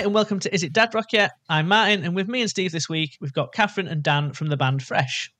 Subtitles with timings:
[0.00, 1.32] Hi, and welcome to Is It Dad Rock Yet?
[1.50, 4.46] I'm Martin, and with me and Steve this week, we've got Kathryn and Dan from
[4.46, 5.30] the band Fresh.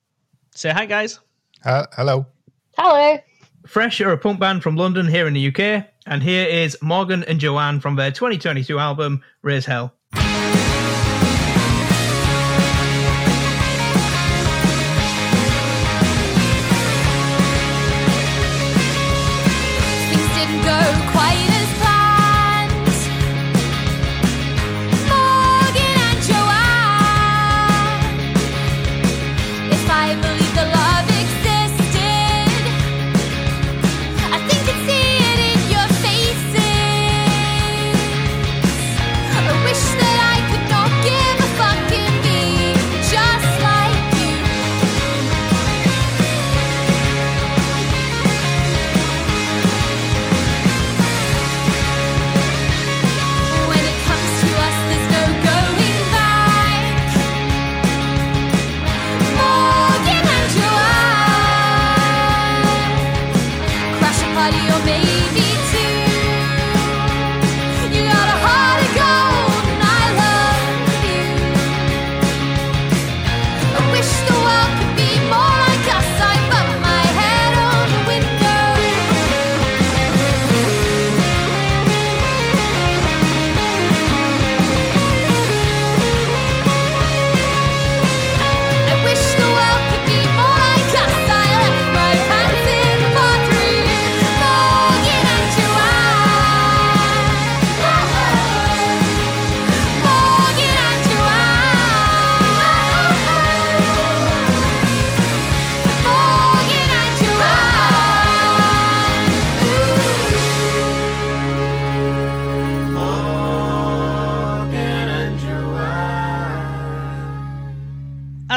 [0.53, 1.19] Say hi, guys.
[1.65, 2.27] Uh, hello.
[2.77, 3.17] Hello.
[3.65, 7.23] Fresh are a punk band from London here in the UK, and here is Morgan
[7.23, 9.95] and Joanne from their 2022 album Raise Hell.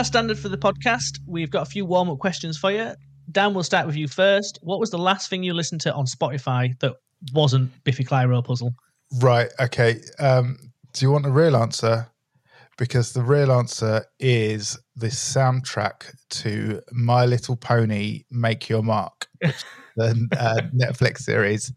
[0.04, 2.92] As standard for the podcast, we've got a few warm up questions for you.
[3.32, 4.58] Dan, we'll start with you first.
[4.60, 6.96] What was the last thing you listened to on Spotify that
[7.32, 8.74] wasn't Biffy Clyro Puzzle?
[9.22, 9.48] Right.
[9.58, 10.02] Okay.
[10.18, 10.58] Um,
[10.92, 12.06] do you want a real answer?
[12.76, 20.28] Because the real answer is the soundtrack to My Little Pony Make Your Mark, the
[20.38, 21.72] uh, Netflix series,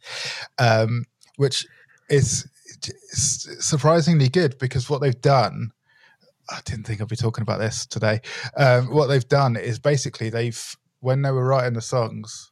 [0.59, 1.05] um,
[1.37, 1.65] which
[2.09, 2.45] is
[3.09, 5.71] surprisingly good because what they've done.
[6.49, 8.21] I didn't think I'd be talking about this today.
[8.55, 10.61] Um, what they've done is basically they've
[10.99, 12.51] when they were writing the songs,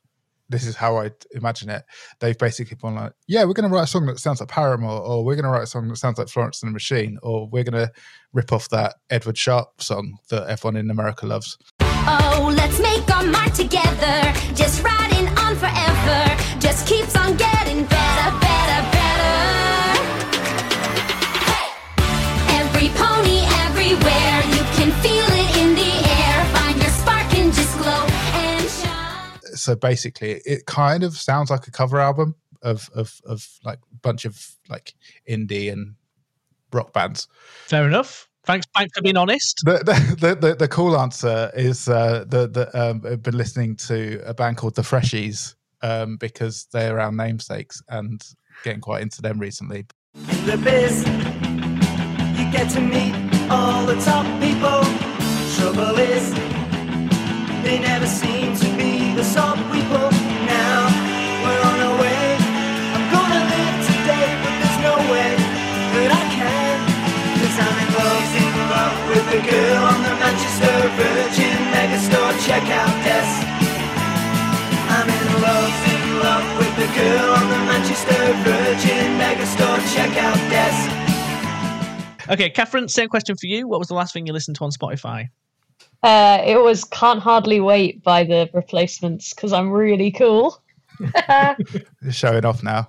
[0.49, 1.83] this is how I imagine it.
[2.19, 5.01] They've basically been like, yeah, we're going to write a song that sounds like Paramore,
[5.01, 7.47] or we're going to write a song that sounds like Florence and the Machine, or
[7.47, 7.91] we're going to
[8.33, 11.57] rip off that Edward Sharpe song that everyone in America loves.
[11.81, 14.33] Oh, let's make our mark together.
[14.53, 16.59] Just riding on forever.
[16.59, 18.94] Just keeps on getting better, better, better.
[29.65, 33.95] So basically, it kind of sounds like a cover album of of of like a
[33.95, 34.93] bunch of like
[35.27, 35.95] indie and
[36.71, 37.27] rock bands.
[37.65, 38.29] Fair enough.
[38.45, 39.61] Thanks, thanks for being honest.
[39.65, 43.75] The the, the, the, the cool answer is uh, the the um, I've been listening
[43.87, 48.21] to a band called the Freshies um, because they're our namesakes and
[48.63, 49.85] getting quite into them recently.
[50.13, 50.99] The biz,
[52.37, 54.81] you get to meet all the top people.
[55.55, 56.33] Trouble is,
[57.63, 59.64] they never seem to be the sort
[82.29, 83.67] Okay, Kathryn, same question for you.
[83.67, 85.29] What was the last thing you listened to on Spotify?
[86.01, 90.61] Uh, it was Can't Hardly Wait by the replacements because I'm really cool.
[90.99, 92.87] You're showing off now.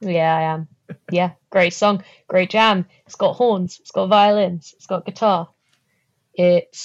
[0.00, 0.68] Yeah, I am.
[1.10, 2.84] Yeah, great song, great jam.
[3.06, 5.48] It's got horns, it's got violins, it's got guitar.
[6.34, 6.76] It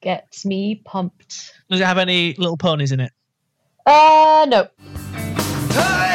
[0.00, 1.52] gets me pumped.
[1.68, 3.12] Does it have any little ponies in it?
[3.86, 4.68] Uh, no.
[5.72, 6.13] Hurry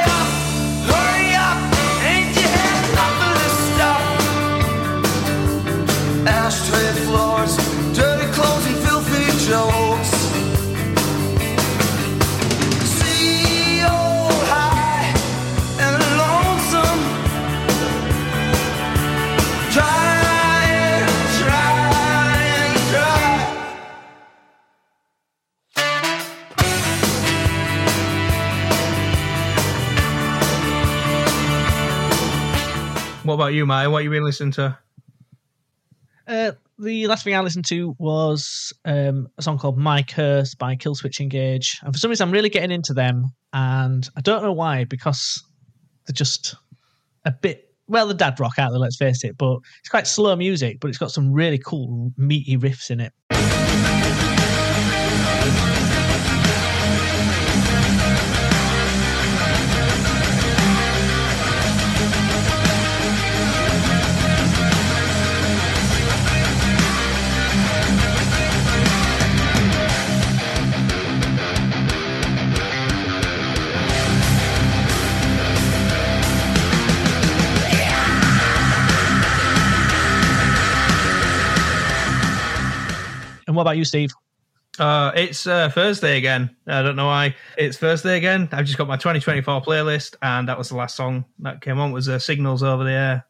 [6.29, 7.57] Ashtray floors,
[7.95, 10.11] dirty clothes and filthy jokes.
[12.97, 13.97] CEO
[14.51, 15.09] high
[15.85, 17.01] and lonesome.
[19.71, 20.13] Try
[20.69, 21.09] and
[21.39, 21.71] try
[22.61, 23.25] and try.
[33.23, 33.89] What about you, Maya?
[33.89, 34.77] What you been listening to?
[36.29, 40.75] Uh, the last thing I listened to was um, a song called My Curse by
[40.75, 41.79] Killswitch Engage.
[41.81, 43.33] And for some reason, I'm really getting into them.
[43.51, 45.43] And I don't know why, because
[46.05, 46.55] they're just
[47.25, 49.39] a bit, well, the dad rock out there, let's face it.
[49.39, 53.11] But it's quite slow music, but it's got some really cool, meaty riffs in it.
[83.59, 84.09] What about you, Steve?
[84.79, 86.55] Uh, it's uh, Thursday again.
[86.65, 87.35] I don't know why.
[87.57, 88.47] It's Thursday again.
[88.53, 91.91] I've just got my 2024 playlist, and that was the last song that came on.
[91.91, 93.25] Was uh, "Signals Over the Air."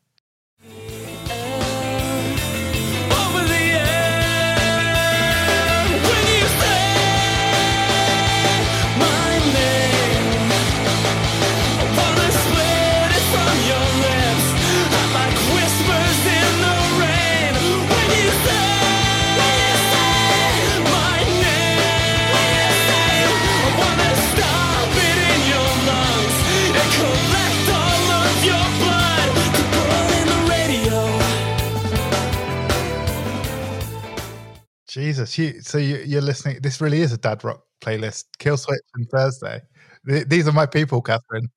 [35.00, 36.60] Jesus, you so you, you're listening.
[36.62, 38.26] This really is a dad rock playlist.
[38.38, 39.62] Killswitch and Thursday.
[40.08, 41.48] Th- These are my people, Kathryn.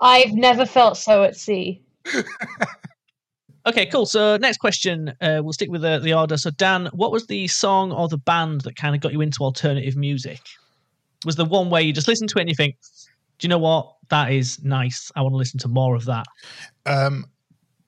[0.00, 1.82] I've never felt so at sea.
[3.66, 4.04] Okay, cool.
[4.04, 6.36] So next question, uh, we'll stick with the, the order.
[6.36, 9.40] So Dan, what was the song or the band that kind of got you into
[9.40, 10.40] alternative music?
[11.24, 12.76] Was the one where you just listen to it and you think,
[13.38, 13.94] do you know what?
[14.10, 15.10] That is nice.
[15.16, 16.26] I want to listen to more of that.
[16.84, 17.24] Um,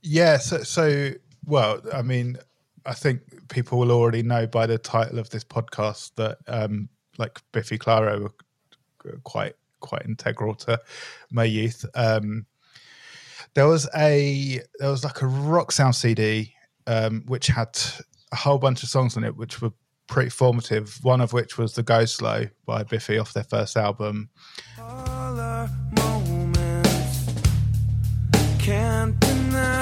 [0.03, 0.39] yeah.
[0.39, 1.11] So, so
[1.45, 2.39] well, I mean,
[2.87, 6.89] I think people will already know by the title of this podcast that um,
[7.19, 10.81] like Biffy Clyro were quite quite integral to
[11.31, 11.85] my youth.
[11.95, 12.47] Um,
[13.55, 16.55] there was a there was like a rock sound CD
[16.87, 17.79] um, which had
[18.33, 19.73] a whole bunch of songs on it which were
[20.07, 20.99] pretty formative.
[21.03, 24.31] One of which was "The Go Slow" by Biffy off their first album.
[28.59, 29.76] Can't deny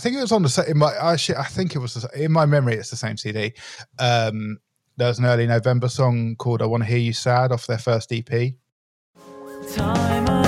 [0.00, 2.46] think it was on the in my actually I think it was the, in my
[2.46, 3.52] memory it's the same CD.
[3.98, 4.58] Um,
[4.96, 7.78] there was an early November song called "I Want to Hear You Sad" off their
[7.78, 8.54] first EP.
[9.72, 10.39] Time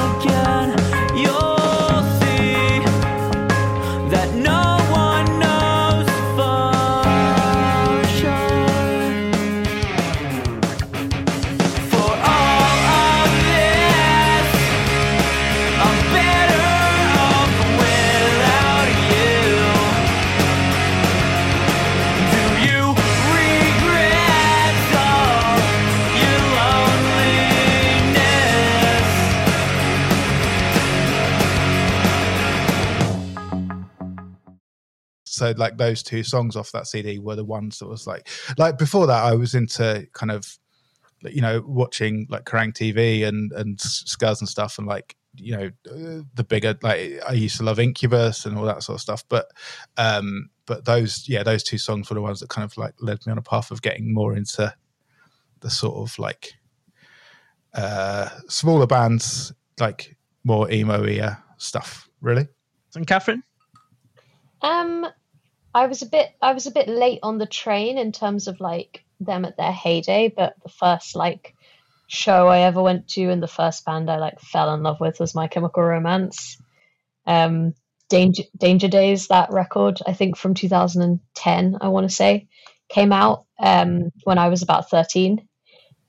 [35.42, 38.78] So like those two songs off that CD were the ones that was like like
[38.78, 40.56] before that I was into kind of
[41.22, 45.66] you know watching like Kerrang TV and and Scuzz and stuff and like you know
[45.90, 49.24] uh, the bigger like I used to love Incubus and all that sort of stuff
[49.28, 49.50] but
[49.96, 53.18] um but those yeah those two songs were the ones that kind of like led
[53.26, 54.72] me on a path of getting more into
[55.58, 56.52] the sort of like
[57.74, 62.46] uh smaller bands like more emo stuff really
[62.94, 63.42] And Kathryn?
[64.60, 65.08] Um,
[65.74, 68.60] I was a bit I was a bit late on the train in terms of
[68.60, 71.54] like them at their heyday, but the first like
[72.08, 75.18] show I ever went to and the first band I like fell in love with
[75.18, 76.58] was My Chemical Romance.
[77.26, 77.74] Um,
[78.08, 82.48] Danger Danger Days, that record I think from 2010, I want to say,
[82.90, 85.48] came out um, when I was about 13,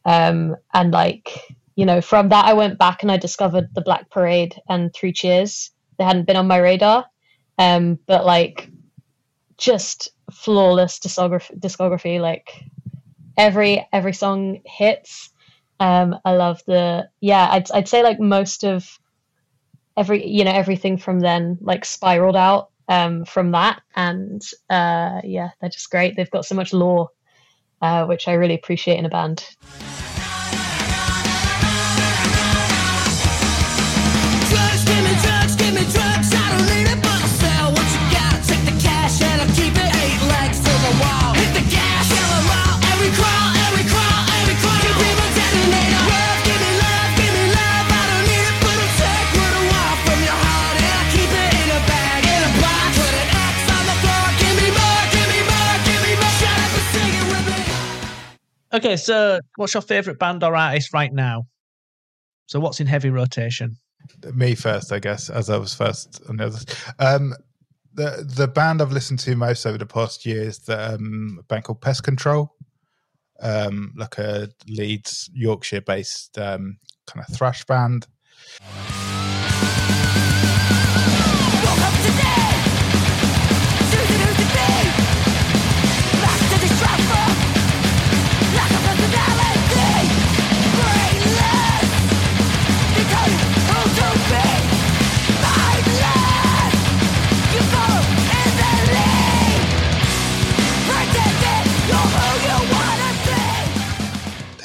[0.04, 1.30] um, and like
[1.76, 5.14] you know from that I went back and I discovered the Black Parade and Three
[5.14, 5.72] Cheers.
[5.98, 7.06] They hadn't been on my radar
[7.60, 8.70] um but like
[9.64, 12.66] just flawless discography discography like
[13.38, 15.30] every every song hits
[15.80, 17.50] Um, I love the yeah.
[17.52, 19.00] I'd I'd say like most of
[19.98, 25.50] every you know everything from then like spiraled out um, from that, and uh, yeah,
[25.60, 26.16] they're just great.
[26.16, 27.10] They've got so much lore,
[27.82, 29.46] uh, which I really appreciate in a band.
[58.74, 61.44] Okay, so what's your favourite band or artist right now?
[62.48, 63.78] So what's in heavy rotation?
[64.34, 66.66] me first, I guess, as I was first on the others.
[67.00, 67.34] Um,
[67.94, 71.66] the the band I've listened to most over the past year is the um, band
[71.66, 72.54] called Pest Control,
[73.42, 78.08] um, like a Leeds, Yorkshire based um, kind of thrash band.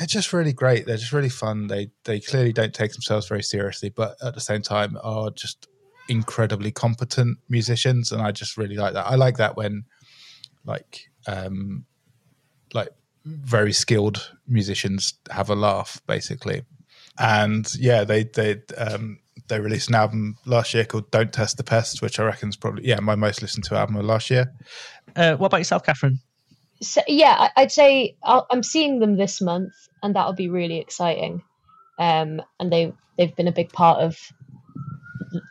[0.08, 0.86] Just really great.
[0.86, 1.66] They're just really fun.
[1.66, 5.68] They they clearly don't take themselves very seriously, but at the same time are just
[6.08, 9.06] incredibly competent musicians, and I just really like that.
[9.06, 9.84] I like that when
[10.64, 11.84] like um
[12.72, 12.88] like
[13.26, 16.62] very skilled musicians have a laugh, basically.
[17.18, 21.64] And yeah, they they um they released an album last year called "Don't Test the
[21.64, 24.52] Pest," which I reckon is probably yeah my most listened to album of last year.
[25.14, 26.18] Uh, what about yourself, Kathryn?
[26.80, 30.78] So, yeah, I- I'd say I'll, I'm seeing them this month, and that'll be really
[30.78, 31.42] exciting.
[31.98, 34.16] Um, and they they've been a big part of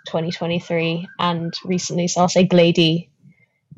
[0.08, 2.08] 2023 and recently.
[2.08, 3.10] So I'll say Gladie,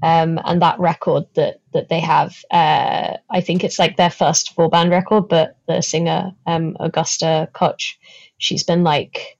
[0.03, 2.35] um, and that record that that they have.
[2.51, 7.49] Uh, I think it's like their first full band record, but the singer um, Augusta
[7.53, 7.97] Koch,
[8.37, 9.37] she's been like.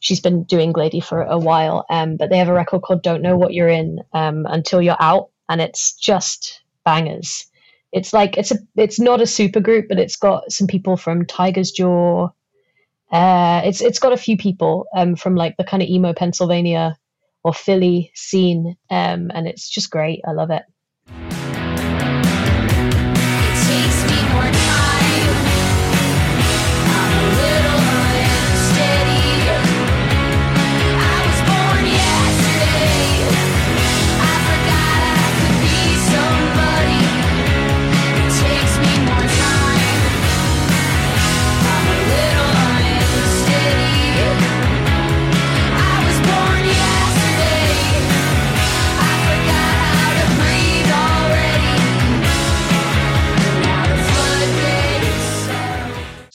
[0.00, 3.20] She's been doing Gladie for a while, um, but they have a record called "Don't
[3.20, 7.46] Know What You're In um, Until You're Out," and it's just bangers.
[7.92, 11.26] It's like it's a it's not a super group, but it's got some people from
[11.26, 12.28] Tiger's Jaw.
[13.10, 16.96] Uh, it's it's got a few people um, from like the kind of emo Pennsylvania
[17.44, 20.20] or Philly scene, um, and it's just great.
[20.26, 20.62] I love it.
[20.62, 20.77] It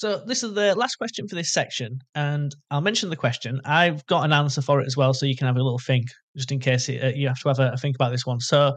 [0.03, 3.62] So this is the last question for this section, and I'll mention the question.
[3.63, 6.07] I've got an answer for it as well, so you can have a little think,
[6.36, 8.41] just in case uh, you have to have a, think about this one.
[8.41, 8.75] So,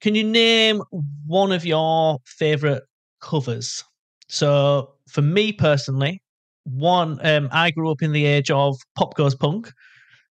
[0.00, 0.80] can you name
[1.26, 2.82] one of your favorite
[3.20, 3.84] covers?
[4.28, 6.22] So, for me personally,
[6.64, 9.70] one um, I grew up in the age of Pop Goes Punk,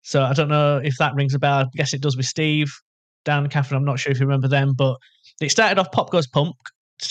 [0.03, 1.61] so I don't know if that rings a bell.
[1.61, 2.71] I guess it does with Steve,
[3.25, 3.77] Dan, Kathryn.
[3.77, 4.99] I'm not sure if you remember them, but
[5.41, 6.55] it started off Pop Goes Punk,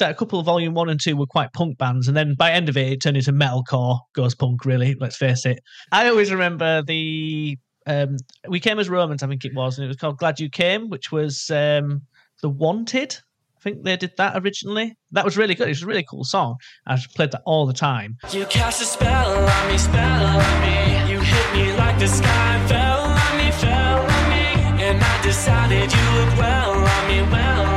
[0.01, 2.69] a couple of volume one and two were quite punk bands, and then by end
[2.69, 4.65] of it, it turned into metalcore, goes punk.
[4.65, 5.59] Really, let's face it.
[5.91, 9.87] I always remember the um, we came as Romans, I think it was, and it
[9.87, 12.01] was called Glad You Came, which was um,
[12.41, 13.17] the Wanted.
[13.57, 14.95] I think they did that originally.
[15.11, 15.67] That was really good.
[15.67, 16.55] It was a really cool song.
[16.85, 18.17] I played that all the time.
[18.31, 21.11] You cast a spell on me, spell on me.
[21.11, 24.83] You hit me like the sky fell on me, fell on me.
[24.83, 27.74] And I decided you well on me, well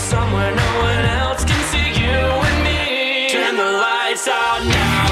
[0.00, 3.28] somewhere no one else can see you and me.
[3.30, 5.10] Turn the lights out now.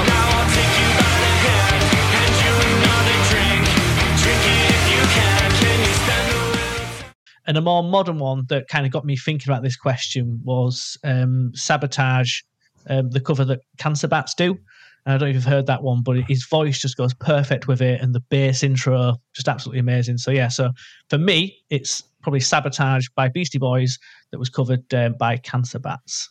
[7.49, 10.99] And a more modern one that kind of got me thinking about this question was
[11.03, 12.41] um, Sabotage,
[12.87, 14.51] um, the cover that Cancer Bats do.
[14.51, 17.67] And I don't know if you've heard that one, but his voice just goes perfect
[17.67, 20.19] with it, and the bass intro just absolutely amazing.
[20.19, 20.69] So yeah, so
[21.09, 23.97] for me, it's probably Sabotage by Beastie Boys
[24.31, 26.29] that was covered um, by Cancer Bats.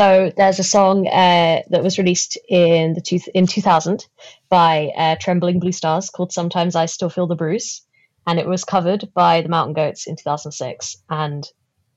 [0.00, 4.06] So there's a song uh, that was released in the two, in 2000
[4.48, 7.82] by uh, Trembling Blue Stars called "Sometimes I Still Feel the Bruise,"
[8.26, 11.44] and it was covered by the Mountain Goats in 2006, and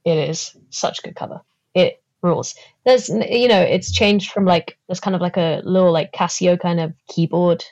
[0.03, 1.39] it is such a good cover.
[1.73, 2.55] It rules.
[2.85, 6.59] There's you know it's changed from like there's kind of like a little like Casio
[6.59, 7.63] kind of keyboard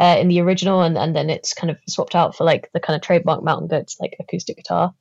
[0.00, 2.80] uh, in the original, and and then it's kind of swapped out for like the
[2.80, 4.92] kind of trademark Mountain Goats like acoustic guitar.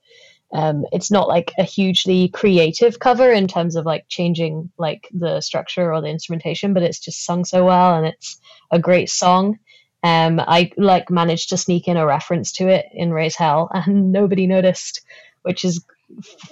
[0.54, 5.42] Um, it's not like a hugely creative cover in terms of like changing like the
[5.42, 8.40] structure or the instrumentation, but it's just sung so well and it's
[8.72, 9.60] a great song.
[10.04, 14.12] Um, I like managed to sneak in a reference to it in Raise Hell, and
[14.12, 15.02] nobody noticed,
[15.42, 15.84] which is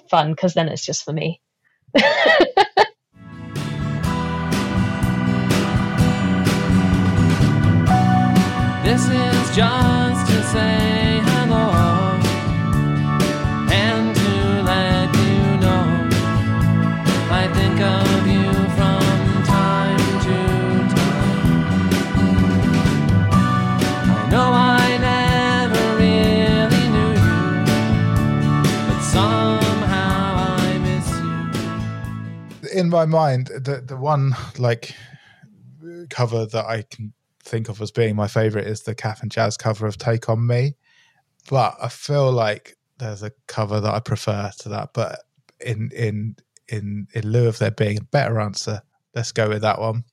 [0.09, 1.41] fun because then it's just for me.
[8.85, 10.94] This is just to say
[32.75, 34.93] in my mind, the the one like
[36.09, 37.13] cover that I can
[37.43, 40.45] think of as being my favorite is the Kath and Jazz cover of "Take on
[40.45, 40.75] Me,"
[41.49, 44.89] but I feel like there's a cover that I prefer to that.
[44.93, 45.19] But
[45.59, 46.35] in in
[46.67, 48.81] in in lieu of there being a better answer,
[49.13, 50.03] let's go with that one.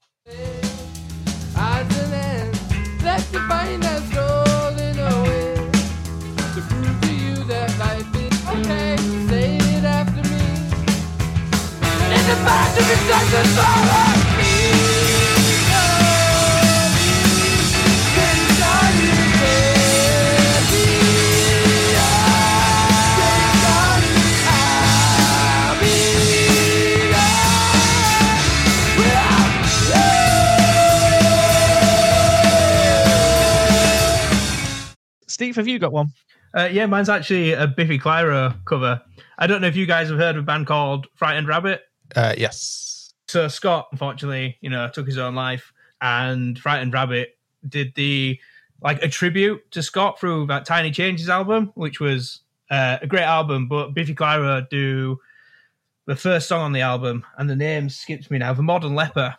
[35.26, 36.08] Steve, have you got one?
[36.54, 39.02] Uh, yeah, mine's actually a Biffy Clyro cover.
[39.38, 41.82] I don't know if you guys have heard of a band called Frightened Rabbit.
[42.14, 47.94] Uh, yes, So Scott, unfortunately, you know, took his own life, and Frightened Rabbit did
[47.94, 48.38] the
[48.82, 53.22] like a tribute to Scott through that Tiny Changes album, which was uh, a great
[53.22, 53.68] album.
[53.68, 55.18] But Biffy Clyro do
[56.06, 59.36] the first song on the album, and the name skips me now, the Modern Leper,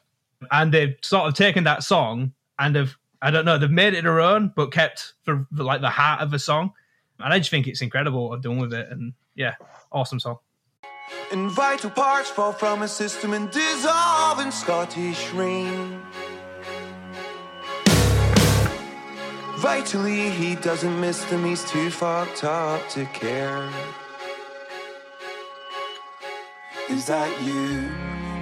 [0.52, 4.04] and they've sort of taken that song and have I don't know, they've made it
[4.04, 6.74] their own, but kept for, like the heart of the song,
[7.20, 9.56] and I just think it's incredible what they've done with it, and yeah,
[9.92, 10.40] awesome song.
[11.32, 16.02] And vital parts fall from a system and dissolve in Scottish rain.
[19.58, 23.70] Vitally, he doesn't miss them, he's too fucked up to care.
[26.90, 27.90] Is that you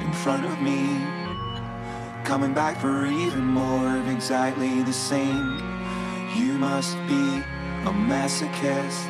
[0.03, 0.81] in front of me?
[2.23, 5.59] Coming back for even more of exactly the same.
[6.35, 7.43] You must be
[7.85, 9.07] a masochist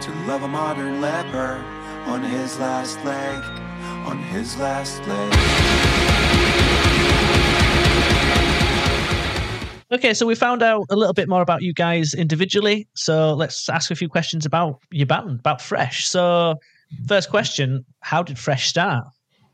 [0.00, 1.62] to love a modern leper
[2.06, 3.42] on his last leg,
[4.06, 5.32] on his last leg.
[9.92, 12.88] Okay, so we found out a little bit more about you guys individually.
[12.94, 16.08] So let's ask a few questions about your band, about Fresh.
[16.08, 16.54] So,
[17.06, 19.04] first question How did Fresh start?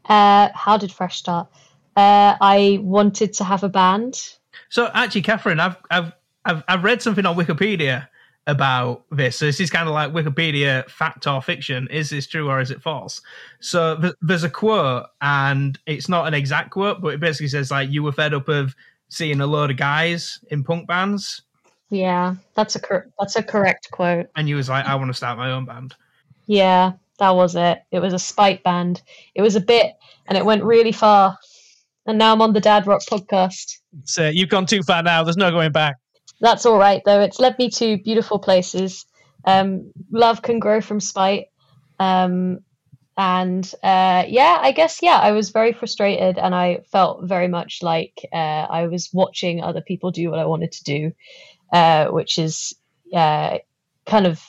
[0.09, 1.49] Uh, how did Fresh start?
[1.97, 4.23] Uh, I wanted to have a band.
[4.69, 6.13] So actually, Kathryn, I've I've
[6.45, 8.07] I've, I've read something on Wikipedia
[8.49, 9.37] about this.
[9.37, 11.87] So this is kind of like Wikipedia fact or fiction.
[11.91, 13.21] Is this true or is it false?
[13.61, 17.71] So th- there's a quote, and it's not an exact quote, but it basically says
[17.71, 18.75] like you were fed up of
[19.09, 21.43] seeing a load of guys in punk bands,
[21.91, 24.27] Yeah, that's a cor- that's a correct quote.
[24.37, 25.95] and you was like, I want to start my own band.
[26.47, 27.83] Yeah, that was it.
[27.91, 29.03] It was a spite band.
[29.35, 29.93] It was a bit,
[30.27, 31.39] and it went really far.
[32.07, 33.79] And now I'm on the Dad Rock podcast.
[34.05, 35.23] So, you've gone too far now.
[35.23, 35.97] There's no going back.
[36.41, 37.21] That's all right though.
[37.21, 39.07] It's led me to beautiful places.
[39.45, 41.47] Um, love can grow from spite.
[41.99, 42.61] Um,
[43.17, 47.81] and uh, yeah, I guess yeah, I was very frustrated, and I felt very much
[47.83, 51.13] like uh, I was watching other people do what I wanted to do,
[51.73, 52.75] uh, which is
[53.13, 53.59] uh,
[54.07, 54.41] kind of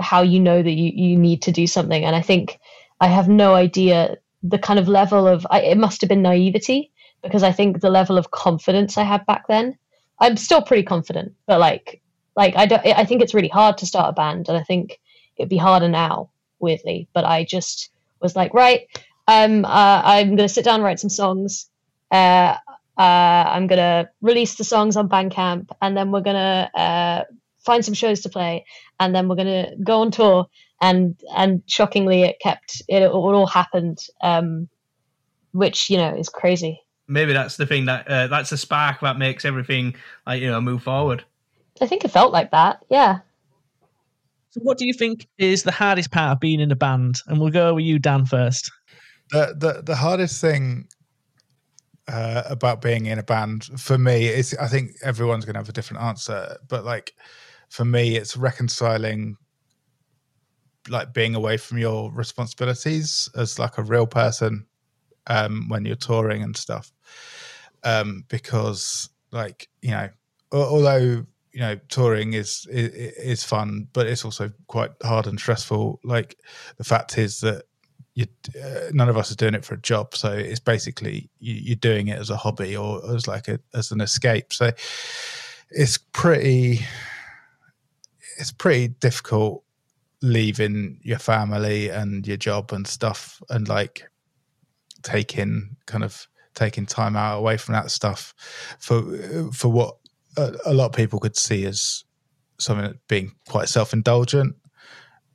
[0.00, 2.02] how you know that you, you need to do something.
[2.02, 2.58] And I think
[2.98, 6.92] I have no idea the kind of level of I, it must have been naivety
[7.22, 9.76] because I think the level of confidence I had back then.
[10.20, 12.00] I'm still pretty confident, but like
[12.36, 15.00] like I don't I think it's really hard to start a band and I think
[15.36, 17.08] it'd be harder now, weirdly.
[17.12, 18.88] But I just was like, right,
[19.28, 21.70] um uh, I'm gonna sit down and write some songs.
[22.10, 22.56] Uh
[22.96, 27.24] uh, I'm gonna release the songs on Bandcamp, and then we're gonna uh,
[27.64, 28.64] find some shows to play,
[29.00, 30.46] and then we're gonna go on tour.
[30.80, 34.68] And and shockingly, it kept it, it all happened um,
[35.52, 36.83] which you know is crazy.
[37.06, 39.94] Maybe that's the thing that uh, that's the spark that makes everything
[40.26, 41.24] like you know move forward.
[41.80, 42.84] I think it felt like that.
[42.88, 43.20] Yeah.
[44.50, 47.16] So what do you think is the hardest part of being in a band?
[47.26, 48.70] And we'll go with you, Dan, first.
[49.30, 50.86] the the the hardest thing
[52.08, 55.68] uh, about being in a band for me is I think everyone's going to have
[55.68, 57.14] a different answer, but like
[57.68, 59.36] for me, it's reconciling
[60.88, 64.66] like being away from your responsibilities as like a real person
[65.28, 66.92] um, when you're touring and stuff,
[67.84, 70.08] um, because like you know,
[70.52, 76.00] although you know touring is, is is fun, but it's also quite hard and stressful.
[76.04, 76.38] Like
[76.76, 77.64] the fact is that
[78.14, 78.26] you
[78.62, 81.76] uh, none of us are doing it for a job so it's basically you, you're
[81.76, 84.70] doing it as a hobby or as like a as an escape so
[85.70, 86.80] it's pretty
[88.38, 89.64] it's pretty difficult
[90.22, 94.04] leaving your family and your job and stuff and like
[95.02, 98.34] taking kind of taking time out away from that stuff
[98.78, 99.02] for
[99.52, 99.96] for what
[100.36, 102.04] a, a lot of people could see as
[102.58, 104.54] something that being quite self-indulgent.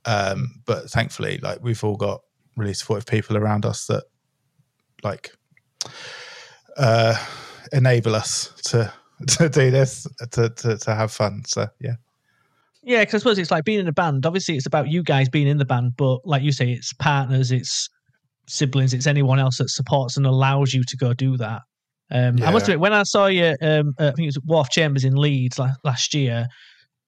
[0.04, 2.22] Um but thankfully like we've all got
[2.56, 4.04] really supportive people around us that
[5.02, 5.32] like
[6.76, 7.16] uh
[7.72, 8.92] enable us to
[9.26, 11.42] to do this to to, to have fun.
[11.46, 11.96] So yeah.
[12.82, 14.24] Yeah, because I suppose it's like being in a band.
[14.24, 17.52] Obviously, it's about you guys being in the band, but like you say, it's partners,
[17.52, 17.90] it's
[18.50, 21.62] siblings, it's anyone else that supports and allows you to go do that.
[22.12, 24.44] Um, I must admit, when I saw you, um, uh, I think it was at
[24.44, 26.48] Wharf Chambers in Leeds la- last year.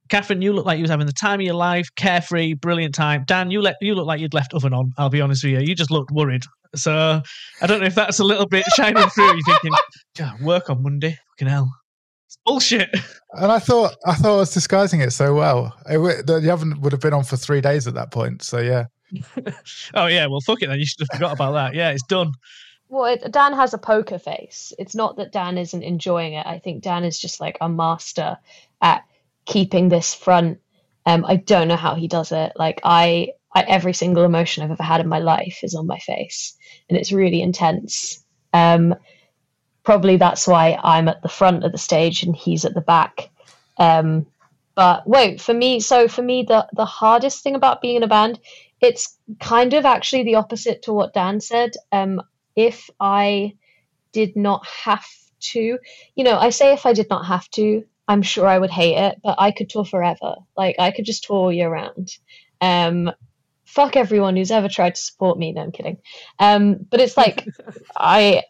[0.09, 3.25] Kathryn, you look like you was having the time of your life, carefree, brilliant time.
[3.27, 4.93] Dan, you let you look like you'd left oven on.
[4.99, 6.43] I'll be honest with you, you just looked worried.
[6.77, 7.21] So
[7.61, 9.35] I don't know if that's a little bit shining through.
[9.35, 9.73] You thinking,
[10.17, 11.19] "God, work on Monday?
[11.31, 11.71] Fucking hell,
[12.27, 12.91] it's bullshit.
[13.35, 16.93] and i thought i thought i was disguising it so well it, the oven would
[16.93, 18.85] have been on for three days at that point so yeah
[19.95, 20.79] oh yeah, well fuck it then.
[20.79, 21.75] You should have forgot about that.
[21.75, 22.33] Yeah, it's done.
[22.89, 24.73] Well, it, Dan has a poker face.
[24.79, 26.47] It's not that Dan isn't enjoying it.
[26.47, 28.37] I think Dan is just like a master
[28.83, 29.05] at
[29.47, 30.61] keeping this front.
[31.07, 32.53] Um, I don't know how he does it.
[32.55, 35.99] Like I, I, every single emotion I've ever had in my life is on my
[35.99, 36.55] face,
[36.89, 38.23] and it's really intense.
[38.53, 38.95] Um,
[39.85, 43.31] probably that's why I'm at the front of the stage and he's at the back.
[43.79, 44.27] Um,
[44.75, 48.09] but wait, for me, so for me, the the hardest thing about being in a
[48.09, 48.39] band,
[48.83, 51.73] it's kind of actually the opposite to what Dan said.
[51.93, 52.21] Um,
[52.57, 53.55] if I
[54.13, 55.07] did not have
[55.53, 55.79] to,
[56.15, 58.97] you know, I say if I did not have to, I'm sure I would hate
[58.97, 60.35] it, but I could tour forever.
[60.57, 62.11] Like I could just tour year round.
[62.61, 63.11] Um,
[63.65, 65.53] fuck everyone who's ever tried to support me.
[65.53, 65.99] No, I'm kidding.
[66.39, 67.47] Um, but it's like
[67.97, 68.43] I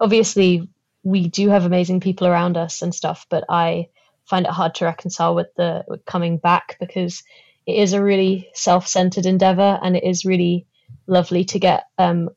[0.00, 0.68] obviously
[1.02, 3.88] we do have amazing people around us and stuff, but I
[4.24, 7.24] find it hard to reconcile with the with coming back because
[7.66, 10.66] it is a really self-centered endeavor and it is really
[11.06, 12.28] lovely to get um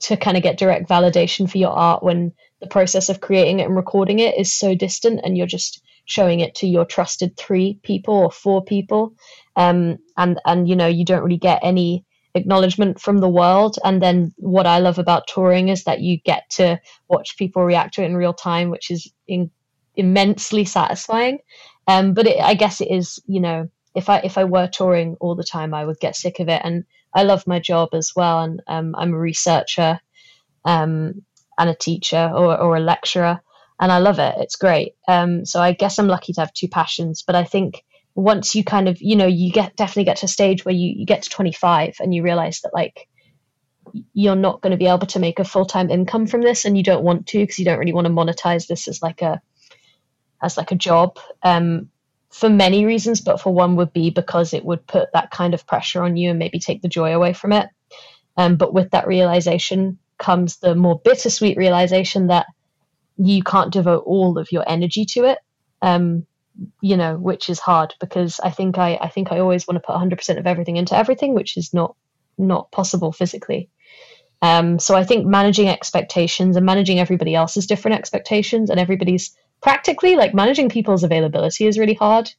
[0.00, 3.66] to kind of get direct validation for your art when the process of creating it
[3.66, 7.78] and recording it is so distant and you're just showing it to your trusted three
[7.82, 9.14] people or four people.
[9.56, 13.78] Um and and you know you don't really get any acknowledgement from the world.
[13.84, 17.94] And then what i love about touring is that you get to watch people react
[17.94, 19.50] to it in real time which is in,
[19.96, 21.38] immensely satisfying.
[21.86, 25.16] Um but it, i guess it is you know if i if i were touring
[25.20, 26.60] all the time i would get sick of it.
[26.64, 28.40] And i love my job as well.
[28.40, 30.00] And um, i'm a researcher
[30.64, 31.22] um
[31.58, 33.40] and a teacher or, or a lecturer
[33.80, 34.34] and i love it.
[34.38, 34.94] It's great.
[35.08, 37.22] Um so i guess i'm lucky to have two passions.
[37.22, 40.28] But i think once you kind of you know you get definitely get to a
[40.28, 43.08] stage where you, you get to 25 and you realize that like
[44.12, 46.82] you're not going to be able to make a full-time income from this and you
[46.82, 49.40] don't want to because you don't really want to monetize this as like a
[50.42, 51.18] as like a job.
[51.42, 51.90] Um
[52.34, 55.66] for many reasons but for one would be because it would put that kind of
[55.68, 57.68] pressure on you and maybe take the joy away from it.
[58.36, 62.46] Um but with that realization comes the more bittersweet realization that
[63.16, 65.38] you can't devote all of your energy to it
[65.82, 66.26] um
[66.80, 69.86] you know which is hard because i think i i think i always want to
[69.86, 71.94] put 100% of everything into everything which is not
[72.36, 73.68] not possible physically.
[74.42, 80.14] Um so i think managing expectations and managing everybody else's different expectations and everybody's practically
[80.14, 82.30] like managing people's availability is really hard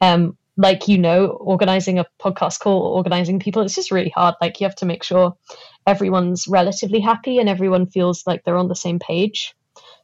[0.00, 4.34] um like you know organizing a podcast call or organizing people it's just really hard
[4.40, 5.36] like you have to make sure
[5.86, 9.54] everyone's relatively happy and everyone feels like they're on the same page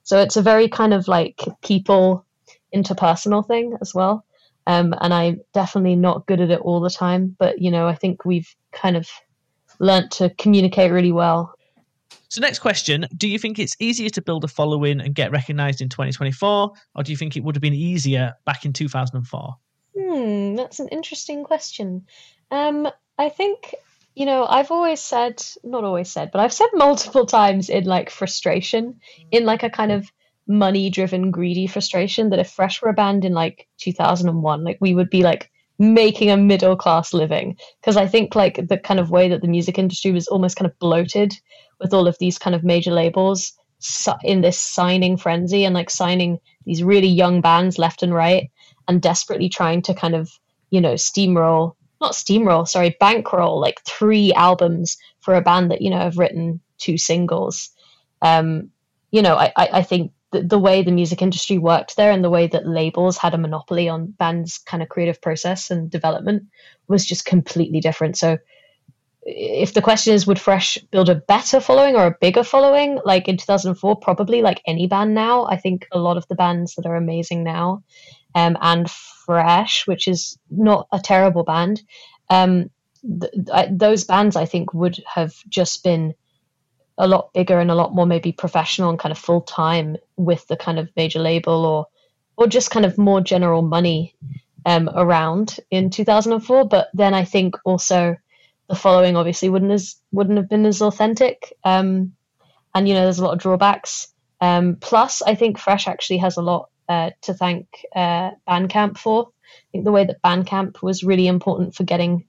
[0.04, 2.24] so it's a very kind of like people
[2.74, 4.24] interpersonal thing as well.
[4.66, 7.94] Um, and I'm definitely not good at it all the time, but you know, I
[7.94, 9.08] think we've kind of
[9.78, 11.54] learnt to communicate really well.
[12.34, 15.80] So, next question Do you think it's easier to build a following and get recognized
[15.80, 19.54] in 2024, or do you think it would have been easier back in 2004?
[19.96, 22.04] Hmm, that's an interesting question.
[22.50, 23.76] Um, I think
[24.16, 28.10] you know, I've always said, not always said, but I've said multiple times in like
[28.10, 28.98] frustration,
[29.30, 30.10] in like a kind of
[30.48, 34.92] money driven, greedy frustration, that if Fresh were a band in like 2001, like we
[34.92, 37.56] would be like making a middle class living.
[37.80, 40.68] Because I think like the kind of way that the music industry was almost kind
[40.68, 41.32] of bloated
[41.80, 43.52] with all of these kind of major labels
[44.22, 48.50] in this signing frenzy and like signing these really young bands left and right
[48.88, 50.30] and desperately trying to kind of,
[50.70, 55.90] you know, steamroll not steamroll, sorry, bankroll like three albums for a band that you
[55.90, 57.70] know have written two singles.
[58.20, 58.70] Um,
[59.10, 62.22] you know, I I, I think the, the way the music industry worked there and
[62.22, 66.44] the way that labels had a monopoly on bands' kind of creative process and development
[66.88, 68.16] was just completely different.
[68.16, 68.38] So.
[69.26, 73.00] If the question is, would Fresh build a better following or a bigger following?
[73.04, 75.46] Like in 2004, probably like any band now.
[75.46, 77.82] I think a lot of the bands that are amazing now
[78.34, 81.82] um, and Fresh, which is not a terrible band.
[82.28, 82.70] Um,
[83.02, 86.14] th- I, those bands, I think, would have just been
[86.98, 90.46] a lot bigger and a lot more maybe professional and kind of full time with
[90.46, 91.86] the kind of major label or
[92.36, 94.14] or just kind of more general money
[94.66, 96.64] um, around in 2004.
[96.64, 98.16] But then I think also
[98.68, 101.52] the following obviously wouldn't as wouldn't have been as authentic.
[101.64, 102.12] Um,
[102.74, 104.08] and you know, there's a lot of drawbacks.
[104.40, 109.28] Um, plus, I think Fresh actually has a lot uh, to thank uh, Bandcamp for.
[109.28, 112.24] I think the way that Bandcamp was really important for getting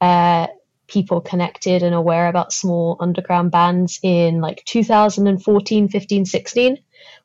[0.00, 0.48] uh,
[0.86, 6.78] people connected and aware about small underground bands in like 2014, 15, 16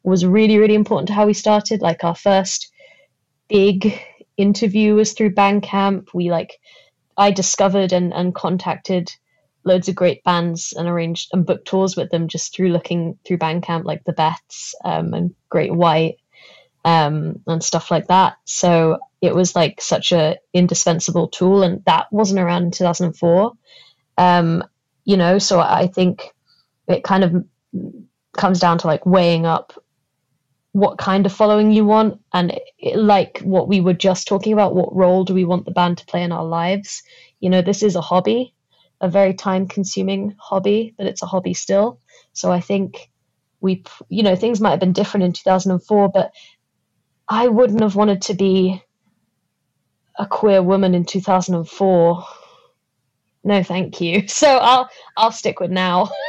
[0.04, 1.82] was really, really important to how we started.
[1.82, 2.72] Like our first
[3.48, 4.00] big
[4.38, 6.10] interview was through Bandcamp.
[6.14, 6.60] We like,
[7.20, 9.12] I discovered and, and contacted
[9.66, 13.38] loads of great bands and arranged and booked tours with them just through looking through
[13.38, 16.16] Bandcamp, like the Beths um, and Great White
[16.86, 18.38] um, and stuff like that.
[18.46, 23.52] So it was like such a indispensable tool, and that wasn't around in 2004.
[24.18, 24.64] Um,
[25.04, 26.34] you know, so I think
[26.88, 27.46] it kind of
[28.38, 29.74] comes down to like weighing up
[30.74, 34.76] what kind of following you want and it, like what we were just talking about
[34.76, 37.04] what role do we want the band to play in our lives
[37.40, 38.54] you know this is a hobby
[39.02, 42.00] a very time consuming hobby but it's a hobby still
[42.34, 43.10] so i think
[43.62, 46.24] we you know things might have been different in 2004 but
[47.28, 48.82] I wouldn't have wanted to be
[50.18, 52.26] a queer woman in 2004.
[53.46, 54.24] No, thank you.
[54.30, 56.10] So I'll I'll stick with now.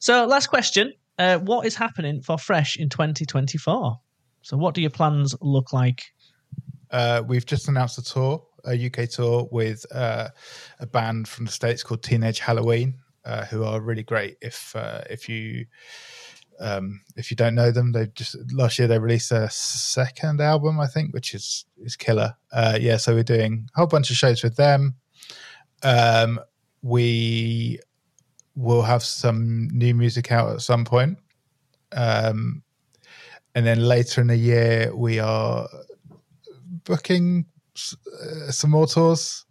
[0.00, 3.98] So, last question: uh, What is happening for Fresh in 2024?
[4.42, 6.02] So, what do your plans look like?
[6.90, 10.28] Uh, we've just announced a tour, a UK tour with uh,
[10.80, 12.94] a band from the states called Teenage Halloween,
[13.24, 14.36] uh, who are really great.
[14.42, 15.66] If uh, if you
[16.60, 20.80] um, if you don't know them, they just last year they released a second album,
[20.80, 22.34] I think, which is is killer.
[22.52, 24.96] Uh, yeah, so we're doing a whole bunch of shows with them.
[25.82, 26.40] Um,
[26.82, 27.80] we
[28.54, 31.18] will have some new music out at some point.
[31.92, 32.62] Um,
[33.54, 35.68] and then later in the year, we are
[36.84, 39.44] booking uh, some more tours.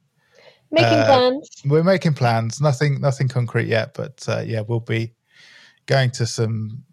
[0.72, 1.50] Making Uh, plans.
[1.66, 2.62] We're making plans.
[2.62, 5.14] Nothing, nothing concrete yet, but uh, yeah, we'll be
[5.86, 6.84] going to some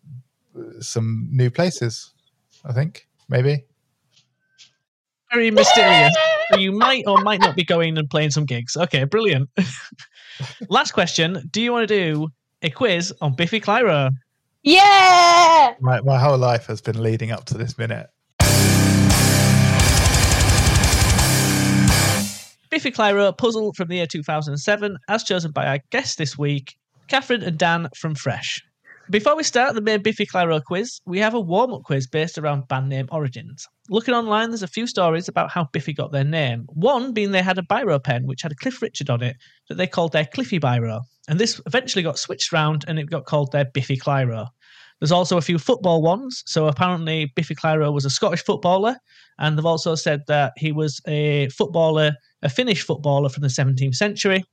[0.81, 2.13] some new places.
[2.65, 3.65] I think maybe.
[5.33, 6.15] Very mysterious.
[6.57, 8.77] You might or might not be going and playing some gigs.
[8.77, 9.51] Okay, brilliant.
[10.69, 12.29] Last question: Do you want to do
[12.63, 14.11] a quiz on Biffy Clyro?
[14.63, 15.75] Yeah.
[15.81, 18.09] My my whole life has been leading up to this minute.
[22.71, 26.77] Biffy Clyro puzzle from the year 2007, as chosen by our guests this week,
[27.09, 28.63] Kathryn and Dan from Fresh.
[29.11, 32.37] Before we start the main Biffy Clyro quiz, we have a warm up quiz based
[32.37, 33.67] around band name origins.
[33.89, 36.67] Looking online, there's a few stories about how Biffy got their name.
[36.75, 39.37] One being they had a biro pen which had a Cliff Richard on it
[39.71, 41.01] that they called their Cliffy Biro.
[41.27, 44.49] And this eventually got switched round and it got called their Biffy Clyro.
[45.01, 46.43] There's also a few football ones.
[46.45, 48.97] So apparently, Biffy Clyro was a Scottish footballer,
[49.39, 53.95] and they've also said that he was a footballer, a Finnish footballer from the 17th
[53.95, 54.45] century.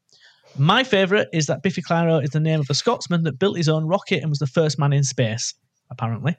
[0.58, 3.68] My favourite is that Biffy Clyro is the name of a Scotsman that built his
[3.68, 5.54] own rocket and was the first man in space,
[5.92, 6.38] apparently.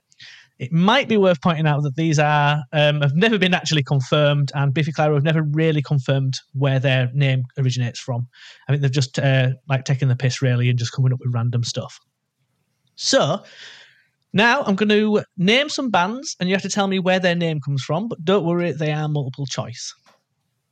[0.59, 4.53] It might be worth pointing out that these are um, have never been actually confirmed,
[4.55, 8.27] and Biffy Clyro have never really confirmed where their name originates from.
[8.67, 11.35] I think they've just uh, like taken the piss really and just coming up with
[11.35, 12.01] random stuff.
[12.95, 13.43] So
[14.33, 17.35] now I'm going to name some bands, and you have to tell me where their
[17.35, 18.09] name comes from.
[18.09, 19.95] But don't worry, they are multiple choice.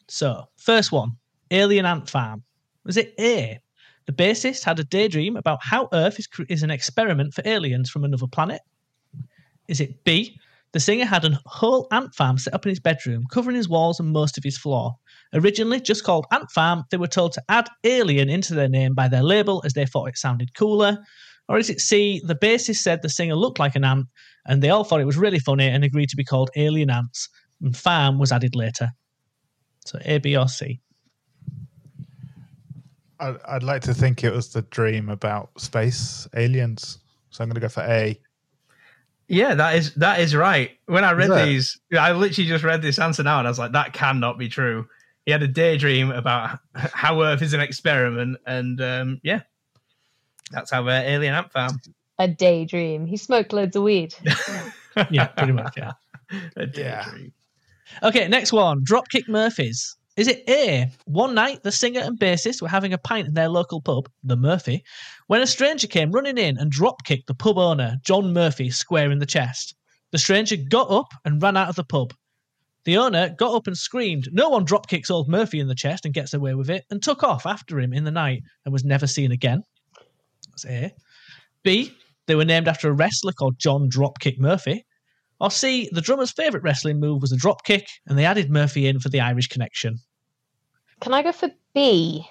[0.09, 1.13] So first one,
[1.51, 2.43] Alien Ant Farm.
[2.85, 3.61] Was it A?
[4.07, 8.05] The bassist had a daydream about how Earth is, is an experiment for aliens from
[8.05, 8.61] another planet.
[9.69, 10.39] Is it B?
[10.73, 14.01] The singer had a whole ant farm set up in his bedroom, covering his walls
[14.01, 14.97] and most of his floor.
[15.33, 19.09] Originally just called Ant Farm, they were told to add alien into their name by
[19.09, 20.99] their label as they thought it sounded cooler.
[21.49, 24.07] Or is it C, the bassist said the singer looked like an ant
[24.47, 27.29] and they all thought it was really funny and agreed to be called Alien Ants,
[27.63, 28.91] and Farm was added later.
[29.87, 30.81] So A, B, or C.
[33.21, 36.99] I'd, I'd like to think it was the dream about space aliens.
[37.31, 38.19] So I'm going to go for A.
[39.27, 40.73] Yeah, that is that is right.
[40.87, 43.73] When I read these, I literally just read this answer now, and I was like,
[43.73, 44.87] that cannot be true.
[45.25, 49.41] He had a daydream about how Earth is an experiment, and um, yeah,
[50.51, 51.81] that's how uh, Alien Ant Farm.
[52.19, 53.07] A daydream.
[53.07, 54.15] He smoked loads of weed.
[55.11, 55.93] Yeah, pretty much, yeah.
[56.57, 57.05] a Yeah.
[57.05, 57.33] daydream.
[58.05, 59.97] Okay, next one Dropkick Murphys.
[60.17, 60.91] Is it A?
[61.07, 64.37] One night, the singer and bassist were having a pint in their local pub, the
[64.37, 64.85] Murphy,
[65.27, 69.11] when a stranger came running in and drop kicked the pub owner, John Murphy, square
[69.11, 69.75] in the chest.
[70.13, 72.15] The stranger got up and ran out of the pub.
[72.85, 76.05] The owner got up and screamed, No one drop kicks old Murphy in the chest
[76.05, 78.85] and gets away with it, and took off after him in the night and was
[78.85, 79.63] never seen again.
[80.51, 80.95] That's A.
[81.65, 81.93] B.
[82.27, 84.87] They were named after a wrestler called John Dropkick Murphy.
[85.41, 88.87] Or C, the drummer's favourite wrestling move was a drop kick, and they added Murphy
[88.87, 89.99] in for the Irish connection.
[91.01, 92.27] Can I go for B?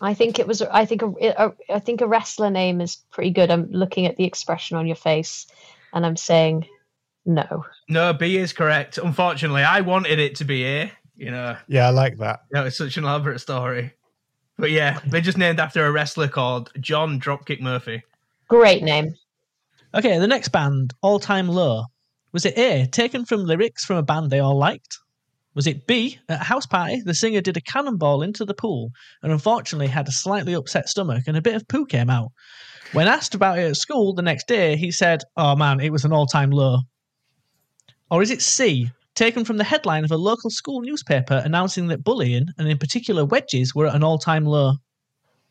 [0.00, 0.62] I think it was.
[0.62, 3.50] I think a, a, I think a wrestler name is pretty good.
[3.50, 5.46] I'm looking at the expression on your face,
[5.92, 6.66] and I'm saying
[7.26, 7.64] no.
[7.88, 8.98] No, B is correct.
[8.98, 10.92] Unfortunately, I wanted it to be A.
[11.16, 12.40] You know, Yeah, I like that.
[12.52, 13.92] that was such an elaborate story.
[14.56, 18.02] But yeah, they're just named after a wrestler called John Dropkick Murphy.
[18.46, 19.14] Great name.
[19.94, 21.86] Okay, the next band, All Time Low.
[22.32, 24.98] Was it A, taken from lyrics from a band they all liked?
[25.54, 28.90] Was it B, at a house party, the singer did a cannonball into the pool
[29.22, 32.30] and unfortunately had a slightly upset stomach and a bit of poo came out?
[32.92, 36.04] When asked about it at school the next day, he said, Oh man, it was
[36.04, 36.78] an all time low.
[38.10, 42.04] Or is it C, taken from the headline of a local school newspaper announcing that
[42.04, 44.74] bullying, and in particular wedges, were at an all time low?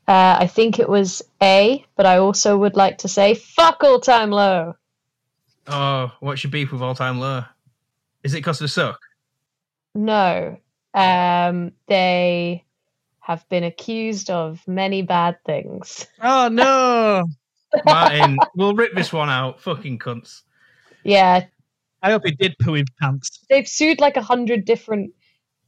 [0.07, 3.99] Uh, I think it was A, but I also would like to say fuck all
[3.99, 4.75] time low.
[5.67, 7.43] Oh, what's your beef with all time low?
[8.23, 8.99] Is it because they suck?
[9.93, 10.57] No,
[10.93, 12.63] um, they
[13.19, 16.05] have been accused of many bad things.
[16.21, 17.25] Oh no!
[17.85, 19.61] Martin, we'll rip this one out.
[19.61, 20.43] Fucking cunts.
[21.03, 21.45] Yeah,
[22.01, 23.43] I hope he did poo in pants.
[23.49, 25.11] they've sued like a hundred different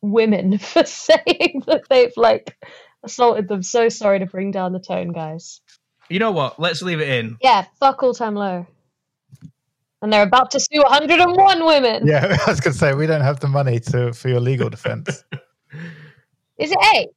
[0.01, 2.55] women for saying that they've like
[3.03, 3.63] assaulted them.
[3.63, 5.61] So sorry to bring down the tone, guys.
[6.09, 6.59] You know what?
[6.59, 7.37] Let's leave it in.
[7.41, 8.65] Yeah, fuck all time low.
[10.01, 12.07] And they're about to sue 101 women.
[12.07, 14.69] Yeah, I was going to say we don't have the money to for your legal
[14.69, 15.23] defense.
[16.57, 17.07] Is it A?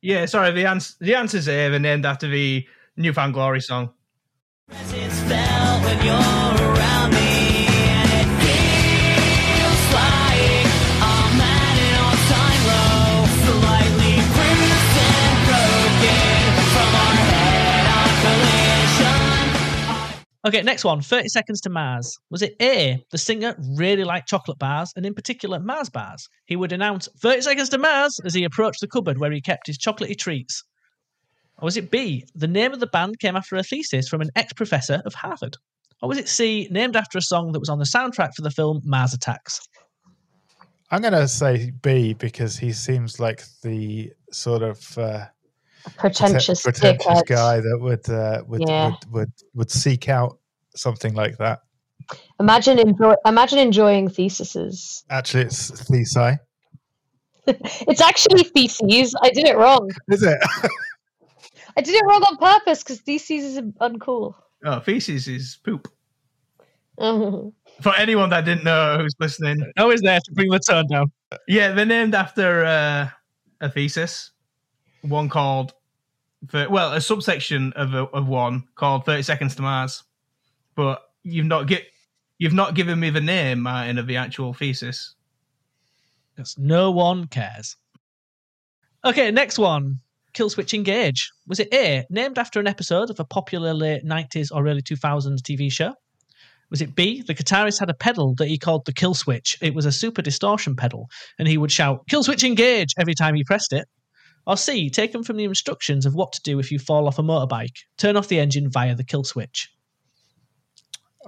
[0.00, 0.52] Yeah, sorry.
[0.52, 1.68] The answer, the answer's A.
[1.70, 2.66] They're named after the
[2.96, 3.90] New Found Glory song.
[20.48, 22.18] Okay, next one 30 Seconds to Mars.
[22.30, 26.26] Was it A, the singer really liked chocolate bars, and in particular Mars bars?
[26.46, 29.66] He would announce 30 Seconds to Mars as he approached the cupboard where he kept
[29.66, 30.64] his chocolatey treats.
[31.58, 34.30] Or was it B, the name of the band came after a thesis from an
[34.36, 35.58] ex professor of Harvard?
[36.00, 38.50] Or was it C, named after a song that was on the soundtrack for the
[38.50, 39.60] film Mars Attacks?
[40.90, 45.26] I'm going to say B because he seems like the sort of uh,
[45.96, 47.26] Pretentious, pretentious dickhead.
[47.26, 48.90] guy that would, uh, would, Yeah.
[48.90, 50.38] would would would seek out
[50.76, 51.60] something like that.
[52.40, 53.14] Imagine enjoy.
[53.26, 55.04] Imagine enjoying theses.
[55.10, 56.38] Actually, it's Thesai.
[57.46, 59.14] It's actually theses.
[59.22, 59.90] I did it wrong.
[60.08, 60.38] Is it?
[61.76, 64.34] I did it wrong on purpose because theses is uncool.
[64.64, 65.88] Oh, feces is poop.
[66.98, 71.12] For anyone that didn't know who's listening, Always there to bring the tone down.
[71.46, 73.08] yeah, they're named after uh,
[73.60, 74.32] a thesis.
[75.02, 75.72] One called,
[76.46, 80.04] for, well, a subsection of a, of one called Thirty Seconds to Mars.
[80.74, 81.84] But you've not get
[82.38, 85.14] you've not given me the name, Martin, of the actual thesis.
[86.34, 87.76] Because no one cares.
[89.04, 90.00] Okay, next one.
[90.34, 91.32] Killswitch Engage.
[91.48, 95.40] Was it A, named after an episode of a popular late 90s or early 2000s
[95.40, 95.94] TV show?
[96.70, 99.56] Was it B, the guitarist had a pedal that he called the kill switch?
[99.62, 101.08] It was a super distortion pedal,
[101.38, 103.88] and he would shout, Kill Switch Engage every time he pressed it.
[104.48, 107.22] Or C, taken from the instructions of what to do if you fall off a
[107.22, 109.70] motorbike, turn off the engine via the kill switch.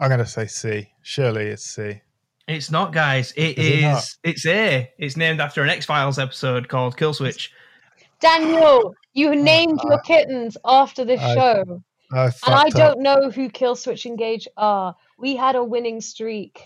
[0.00, 0.88] I'm going to say C.
[1.02, 2.00] Surely it's C.
[2.48, 3.32] It's not, guys.
[3.36, 3.82] It Is it is.
[3.82, 4.04] not?
[4.24, 4.90] it's A.
[4.98, 7.52] It's named after an X Files episode called Kill Switch.
[8.20, 12.72] Daniel, you oh, named your kittens after this I- show, I and I up.
[12.72, 14.96] don't know who Killswitch Engage are.
[15.18, 16.60] We had a winning streak.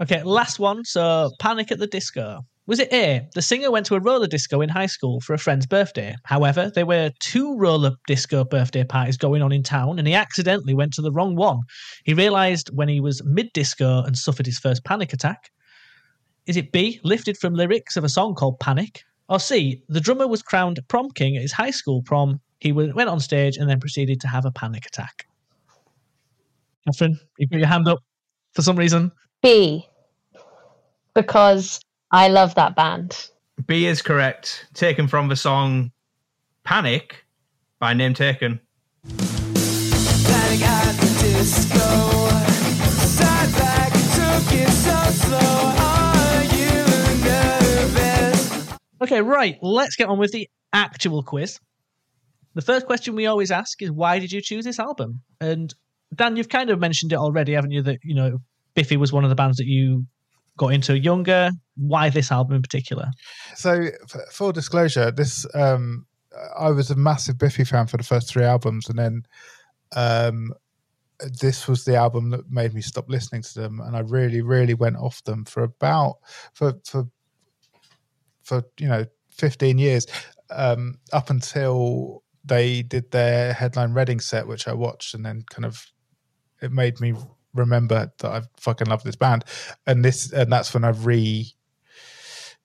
[0.00, 0.84] Okay, last one.
[0.84, 2.46] So, Panic at the Disco.
[2.68, 3.26] Was it A?
[3.34, 6.14] The singer went to a roller disco in high school for a friend's birthday.
[6.24, 10.74] However, there were two roller disco birthday parties going on in town, and he accidentally
[10.74, 11.60] went to the wrong one.
[12.04, 15.50] He realised when he was mid disco and suffered his first panic attack.
[16.46, 17.00] Is it B?
[17.04, 19.02] Lifted from lyrics of a song called Panic?
[19.30, 19.82] Or C?
[19.88, 22.38] The drummer was crowned prom king at his high school prom.
[22.60, 25.26] He went on stage and then proceeded to have a panic attack.
[26.86, 28.00] Kathryn, you put your hand up
[28.52, 29.10] for some reason.
[29.42, 29.88] B.
[31.14, 33.28] Because I love that band.
[33.66, 34.66] B is correct.
[34.72, 35.92] Taken from the song
[36.64, 37.26] Panic
[37.78, 38.60] by Name Taken.
[39.06, 41.78] Panic at the disco.
[43.04, 45.72] Sat back took it so slow.
[45.76, 46.80] Are you
[47.24, 48.72] nervous?
[49.02, 49.58] Okay, right.
[49.60, 51.58] Let's get on with the actual quiz.
[52.54, 55.20] The first question we always ask is why did you choose this album?
[55.42, 55.74] And
[56.14, 57.82] Dan, you've kind of mentioned it already, haven't you?
[57.82, 58.38] That you know,
[58.74, 60.06] Biffy was one of the bands that you
[60.58, 61.50] got into younger.
[61.76, 63.10] Why this album in particular?
[63.56, 63.86] So,
[64.30, 66.06] full disclosure, this um,
[66.58, 69.22] I was a massive Biffy fan for the first three albums, and then
[69.96, 70.52] um,
[71.40, 74.74] this was the album that made me stop listening to them, and I really, really
[74.74, 76.16] went off them for about
[76.52, 77.08] for for
[78.42, 80.06] for you know fifteen years,
[80.50, 85.64] um, up until they did their headline Reading set, which I watched, and then kind
[85.64, 85.86] of
[86.60, 87.14] it made me
[87.54, 89.44] remember that I fucking love this band,
[89.86, 91.52] and this and that's when I re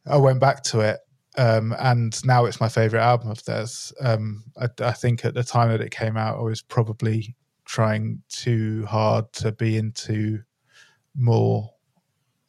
[0.05, 0.99] I went back to it,
[1.37, 3.93] um, and now it's my favorite album of theirs.
[3.99, 8.21] Um, I, I think at the time that it came out, I was probably trying
[8.29, 10.39] too hard to be into
[11.15, 11.69] more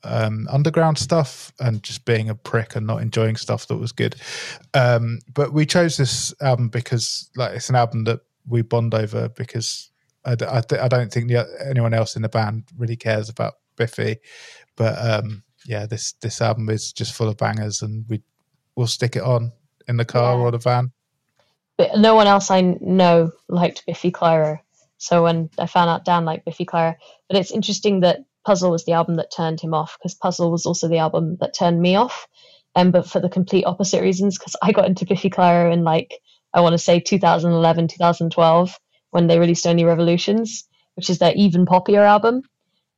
[0.02, 4.16] um, underground stuff and just being a prick and not enjoying stuff that was good.
[4.74, 9.28] Um, but we chose this album because, like, it's an album that we bond over
[9.30, 9.90] because
[10.24, 13.54] I, I, th- I don't think the, anyone else in the band really cares about
[13.76, 14.16] Biffy,
[14.76, 18.22] but um, yeah, this this album is just full of bangers, and we
[18.76, 19.52] we'll stick it on
[19.88, 20.40] in the car Yeah.
[20.40, 20.92] or the van.
[21.76, 24.60] But no one else I know liked Biffy Clyro.
[24.98, 26.94] So when I found out Dan liked Biffy Clyro,
[27.28, 30.66] but it's interesting that Puzzle was the album that turned him off because Puzzle was
[30.66, 32.26] also the album that turned me off,
[32.74, 36.14] and but for the complete opposite reasons because I got into Biffy Clyro in like
[36.52, 38.78] I want to say 2011, 2012
[39.14, 40.64] when they released Only Revolutions,
[40.96, 42.42] which is their even poppier album.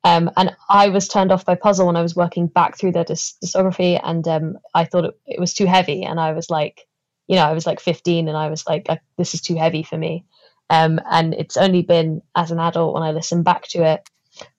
[0.03, 3.05] Um, and I was turned off by Puzzle when I was working back through their
[3.05, 6.87] dis- discography, and um, I thought it, it was too heavy, and I was like,
[7.27, 8.89] you know, I was like 15 and I was like,
[9.19, 10.25] this is too heavy for me.
[10.71, 14.09] Um, and it's only been as an adult when I listen back to it,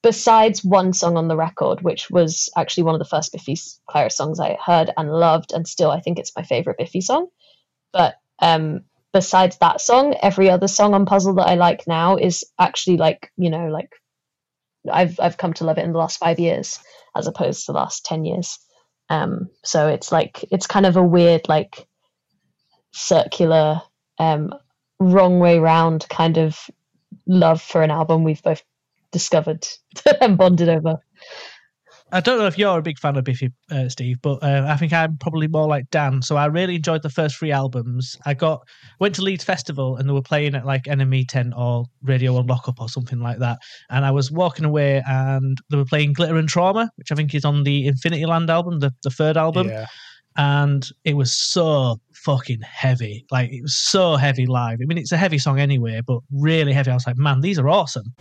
[0.04, 3.56] besides one song on the record, which was actually one of the first Biffy
[3.90, 7.28] Clyro songs I heard and loved, and still I think it's my favorite Biffy song.
[7.92, 8.82] But um,
[9.18, 13.32] besides that song, every other song on Puzzle that I like now is actually like,
[13.36, 13.90] you know, like
[14.92, 16.78] I've I've come to love it in the last five years
[17.16, 18.60] as opposed to the last ten years.
[19.10, 21.88] Um, so it's like it's kind of a weird like
[22.94, 23.82] circular
[24.20, 24.54] um
[25.00, 26.70] wrong way round kind of
[27.26, 28.62] love for an album we've both
[29.12, 29.68] discovered
[30.22, 31.02] and bonded over
[32.12, 34.78] I don't know if you're a big fan of Biffy, uh, Steve, but uh, I
[34.78, 36.22] think I'm probably more like Dan.
[36.22, 38.18] So I really enjoyed the first three albums.
[38.26, 38.66] I got
[39.00, 42.48] went to Leeds Festival and they were playing at like NME Tent or Radio One
[42.48, 43.60] Lockup or something like that.
[43.90, 47.36] And I was walking away and they were playing Glitter and Trauma, which I think
[47.36, 49.68] is on the Infinity Land album, the, the third album.
[49.68, 49.88] yeah,
[50.38, 53.26] and it was so fucking heavy.
[53.32, 54.78] Like it was so heavy live.
[54.82, 56.92] I mean, it's a heavy song anyway, but really heavy.
[56.92, 58.14] I was like, man, these are awesome.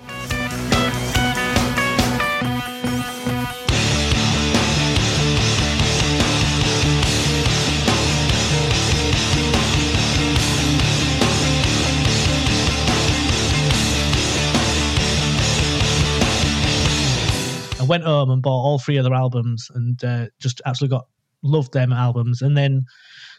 [17.87, 21.07] Went home and bought all three of their albums and uh, just absolutely got
[21.43, 22.43] loved them albums.
[22.43, 22.83] And then,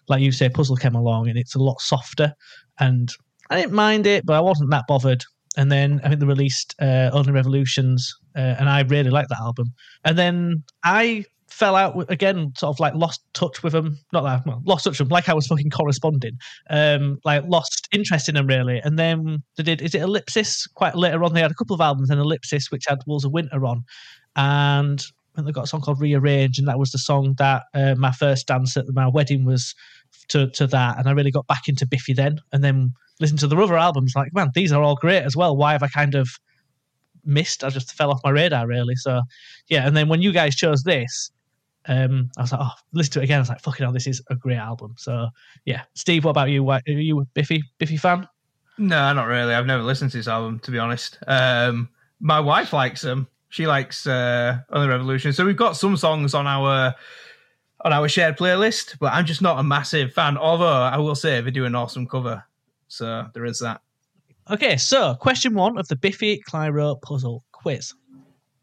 [0.07, 2.33] like you say, Puzzle came along and it's a lot softer.
[2.79, 3.09] And
[3.49, 5.23] I didn't mind it, but I wasn't that bothered.
[5.57, 9.39] And then I think they released uh, Only Revolutions, uh, and I really liked that
[9.39, 9.73] album.
[10.05, 13.97] And then I fell out with, again, sort of like lost touch with them.
[14.13, 16.37] Not that well, lost touch with them, like I was fucking corresponding.
[16.69, 18.79] Um, like lost interest in them really.
[18.83, 20.67] And then they did is it Ellipsis?
[20.75, 23.31] Quite later on, they had a couple of albums, and Ellipsis, which had Wolves of
[23.31, 23.83] Winter on,
[24.37, 28.11] and they got a song called Rearrange, and that was the song that uh, my
[28.11, 29.75] first dance at my wedding was
[30.29, 33.47] to to that, and I really got back into Biffy then, and then listened to
[33.47, 34.13] the other albums.
[34.15, 35.55] Like, man, these are all great as well.
[35.55, 36.29] Why have I kind of
[37.25, 37.63] missed?
[37.63, 38.95] I just fell off my radar really.
[38.95, 39.21] So,
[39.67, 39.87] yeah.
[39.87, 41.31] And then when you guys chose this,
[41.87, 43.37] um, I was like, oh, listen to it again.
[43.37, 44.95] I was like, fucking hell, this is a great album.
[44.97, 45.29] So,
[45.65, 45.83] yeah.
[45.93, 46.63] Steve, what about you?
[46.63, 48.27] Why, are you a Biffy Biffy fan?
[48.77, 49.53] No, not really.
[49.53, 51.17] I've never listened to this album, to be honest.
[51.25, 53.27] Um, my wife likes them.
[53.49, 55.33] She likes uh, Only Revolution.
[55.33, 56.93] So we've got some songs on our
[57.85, 60.37] on our shared playlist, but I'm just not a massive fan.
[60.37, 62.43] Although I will say they do an awesome cover,
[62.87, 63.81] so there is that.
[64.49, 67.93] Okay, so question one of the Biffy Clyro puzzle quiz.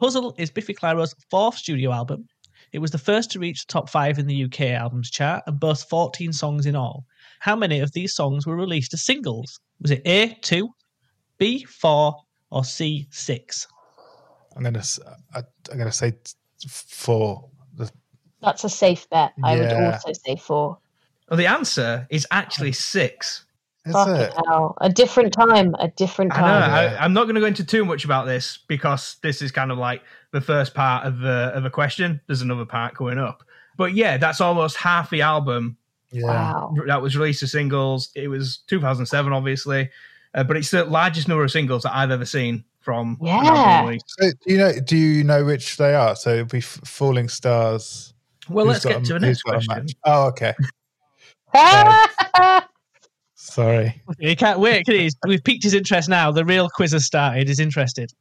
[0.01, 2.27] Puzzle is Biffy Clyro's fourth studio album.
[2.73, 5.61] It was the first to reach the top five in the UK albums chart and
[5.61, 7.05] boasts 14 songs in all.
[7.39, 9.61] How many of these songs were released as singles?
[9.81, 10.69] Was it A, 2,
[11.39, 12.17] B, 4,
[12.51, 13.69] or C, 6?
[14.57, 15.01] I'm gonna s-
[15.35, 15.39] I,
[15.71, 16.15] am gonna say
[16.69, 17.49] four.
[18.43, 19.33] That's a safe bet.
[19.43, 20.77] I would also say four.
[21.31, 23.47] Well, the answer is actually six.
[23.87, 24.33] Is Fucking it?
[24.47, 24.77] hell.
[24.83, 25.75] A different time.
[25.79, 26.47] A different I know.
[26.67, 26.71] time.
[26.93, 26.99] Yeah.
[26.99, 29.71] I, I'm not going to go into too much about this because this is kind
[29.73, 30.03] of like
[30.33, 32.21] the first part of the of a question.
[32.27, 33.43] There's another part going up,
[33.79, 35.77] but yeah, that's almost half the album
[36.11, 36.25] Yeah.
[36.27, 36.75] Wow.
[36.87, 38.11] that was released as singles.
[38.15, 39.91] It was 2007, obviously,
[40.35, 43.85] uh, but it's the largest number of singles that I've ever seen from Yeah.
[43.87, 44.03] release.
[44.07, 44.73] So do you know?
[44.81, 46.15] Do you know which they are?
[46.17, 48.13] So it'll be F- Falling Stars.
[48.49, 49.85] Well, Who's let's get a- to the who's next got a question.
[49.85, 49.95] match?
[50.05, 50.55] Oh, okay.
[53.37, 54.03] Sorry.
[54.19, 54.87] He can't wait.
[54.87, 55.11] Can he?
[55.27, 56.31] We've piqued his interest now.
[56.33, 57.49] The real quiz has started.
[57.49, 58.13] He's interested.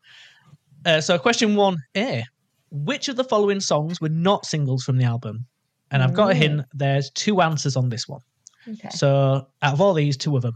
[0.85, 2.23] Uh, so, question one A.
[2.71, 5.45] Which of the following songs were not singles from the album?
[5.91, 6.63] And I've got a hint.
[6.73, 8.21] There's two answers on this one.
[8.67, 8.89] okay.
[8.89, 10.55] So, out of all these, two of them.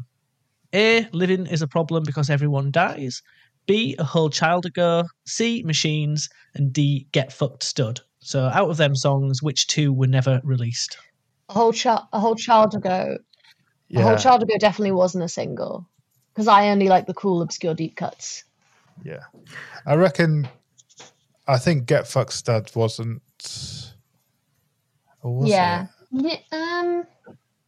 [0.73, 1.07] A.
[1.13, 3.21] Living is a problem because everyone dies.
[3.67, 3.95] B.
[3.99, 5.03] A whole child ago.
[5.25, 5.61] C.
[5.63, 6.29] Machines.
[6.55, 7.07] And D.
[7.11, 8.01] Get fucked stud.
[8.19, 10.97] So, out of them songs, which two were never released?
[11.49, 12.01] A whole child.
[12.11, 13.17] A whole child ago.
[13.95, 14.17] A whole Yeah.
[14.17, 15.87] child ago definitely wasn't a single
[16.33, 18.43] because I only like the cool obscure deep cuts.
[19.03, 19.23] Yeah.
[19.85, 20.49] I reckon.
[21.47, 23.21] I think Get Fucked Stud wasn't.
[25.23, 25.87] Was yeah.
[26.11, 26.41] it?
[26.51, 26.79] Yeah.
[26.79, 27.03] Um.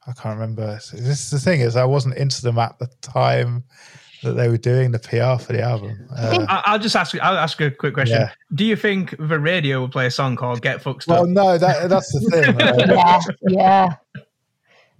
[0.08, 0.74] I can't remember.
[0.76, 3.64] This is the thing is I wasn't into them at the time
[4.24, 6.07] that they were doing the PR for the album.
[6.15, 7.15] Uh, I- I'll just ask.
[7.22, 8.20] I'll ask a quick question.
[8.22, 8.32] Yeah.
[8.53, 11.30] Do you think the radio would play a song called "Get Fucked well, Up"?
[11.30, 12.55] no, that that's the thing.
[12.57, 13.24] right?
[13.41, 13.95] Yeah.
[14.15, 14.22] yeah.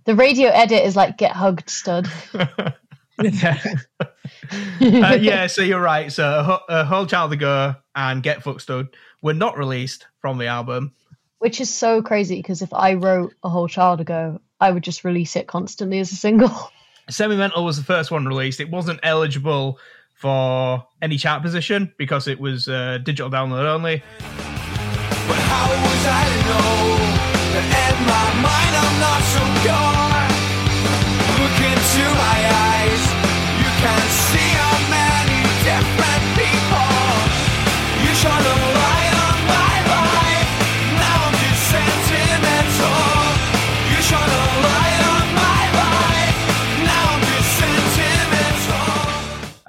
[0.06, 2.08] The radio edit is like get hugged stud.
[3.22, 3.58] Yeah.
[4.02, 6.10] uh, yeah, so you're right.
[6.10, 8.88] So a, Whole- a whole child ago and "Get Fucked Stud"
[9.22, 10.94] were not released from the album.
[11.40, 15.04] Which is so crazy because if I wrote a whole child ago, I would just
[15.04, 16.50] release it constantly as a single.
[17.10, 18.60] Semi-Mental was the first one released.
[18.60, 19.80] It wasn't eligible
[20.14, 24.04] for any chart position because it was uh, digital download only.
[24.20, 26.98] But how was I to know
[27.54, 30.09] that in my mind I'm not so pure?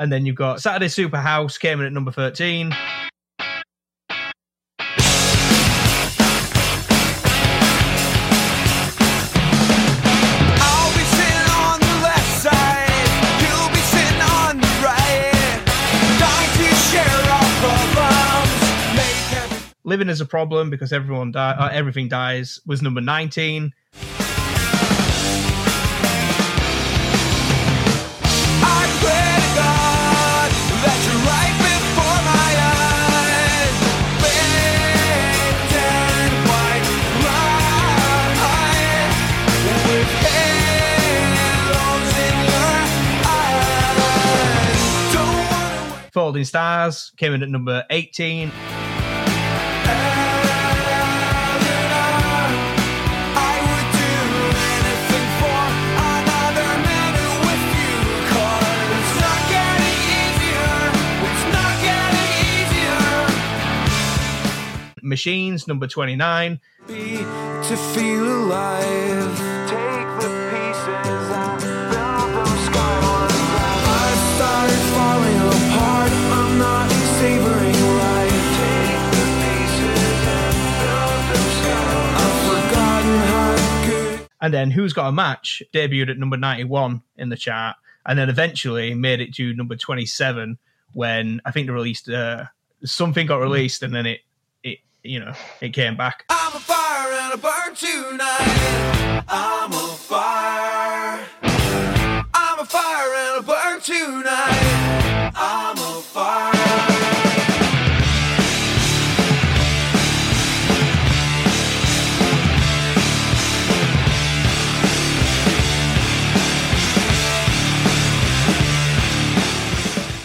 [0.00, 2.72] And then you've got Saturday Superhouse came in at number 13.
[9.62, 13.10] I'll be sitting on the left side,
[13.44, 15.62] you'll be sitting on the right.
[16.18, 21.68] Dying to share our problems, make every Living as a Problem because everyone die- uh,
[21.72, 23.72] everything dies was number 19.
[46.30, 48.52] Folding Stars came in at number 18.
[53.34, 54.14] I would do
[54.78, 55.60] anything for
[56.14, 57.98] another minute with you.
[58.30, 60.70] 'Cause it's not getting easier.
[61.26, 63.02] It's not getting easier.
[65.02, 66.60] Machines, number 29.
[66.86, 67.16] Be
[67.66, 69.34] to feel alive.
[69.66, 71.26] Take the pieces
[84.50, 88.28] And then Who's Got a Match debuted at number 91 in the chart and then
[88.28, 90.58] eventually made it to number 27
[90.92, 92.46] when I think they released uh,
[92.82, 94.22] something got released and then it,
[94.64, 96.24] it you know, it came back.
[96.28, 99.24] I'm a fire and I burn tonight.
[99.28, 101.28] I'm a fire.
[102.34, 105.32] I'm a fire and I burn tonight.
[105.36, 106.59] I'm a fire.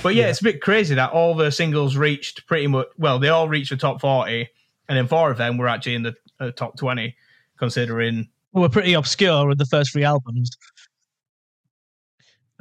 [0.05, 3.29] But yeah, it's a bit crazy that all the singles reached pretty much, well, they
[3.29, 4.47] all reached the top 40
[4.87, 7.15] and then four of them were actually in the uh, top 20.
[7.57, 10.51] considering we're pretty obscure with the first three albums.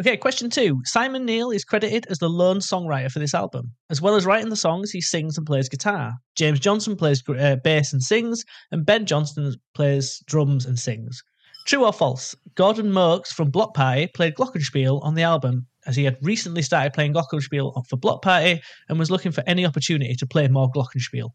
[0.00, 0.80] Okay, question two.
[0.86, 3.72] Simon Neil is credited as the lone songwriter for this album.
[3.90, 6.14] As well as writing the songs, he sings and plays guitar.
[6.36, 8.42] James Johnston plays uh, bass and sings,
[8.72, 11.22] and Ben Johnston plays drums and sings.
[11.66, 12.34] True or false?
[12.54, 16.92] Gordon Moakes from Bloc Party played Glockenspiel on the album, as he had recently started
[16.92, 21.30] playing Glockenspiel for Bloc Party and was looking for any opportunity to play more Glockenspiel.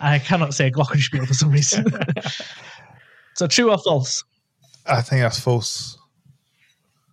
[0.00, 1.86] I cannot say Glockenspiel for some reason.
[3.34, 4.24] so, true or false?
[4.86, 5.98] I think that's false.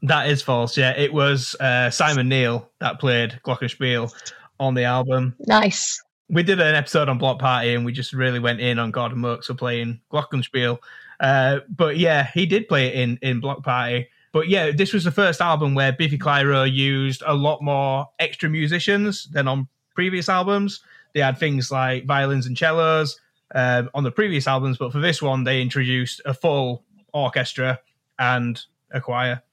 [0.04, 0.78] that is false.
[0.78, 4.14] Yeah, it was uh, Simon Neil that played Glockenspiel
[4.60, 5.36] on the album.
[5.48, 6.02] Nice.
[6.30, 9.18] we did an episode on Bloc Party and we just really went in on Gordon
[9.18, 10.78] Moakes for playing Glockenspiel.
[11.20, 14.08] Uh, but yeah, he did play it in, in Bloc Party.
[14.32, 18.50] But yeah, this was the first album where Biffy Clyro used a lot more extra
[18.50, 20.82] musicians than on previous albums.
[21.14, 23.20] They had things like violins and cellos
[23.54, 27.80] um, on the previous albums, but for this one, they introduced a full orchestra
[28.18, 28.62] and
[28.92, 29.44] a choir.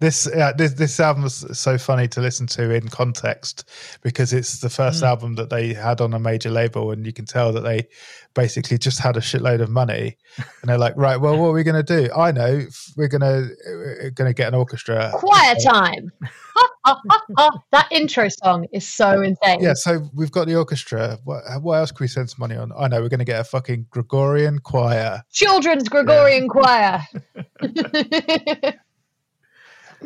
[0.00, 3.68] This uh, this this album was so funny to listen to in context
[4.02, 5.06] because it's the first Mm.
[5.06, 7.86] album that they had on a major label, and you can tell that they
[8.34, 11.62] basically just had a shitload of money, and they're like, right, well, what are we
[11.64, 12.12] going to do?
[12.14, 12.62] I know,
[12.96, 15.10] we're gonna we're gonna get an orchestra.
[15.14, 16.10] Quiet time.
[16.56, 17.50] Ha, ha, ha, ha.
[17.72, 19.60] That intro song is so insane.
[19.60, 21.18] Yeah, so we've got the orchestra.
[21.24, 22.70] What, what else can we spend some money on?
[22.78, 25.22] I know we're going to get a fucking Gregorian choir.
[25.32, 27.02] Children's Gregorian choir.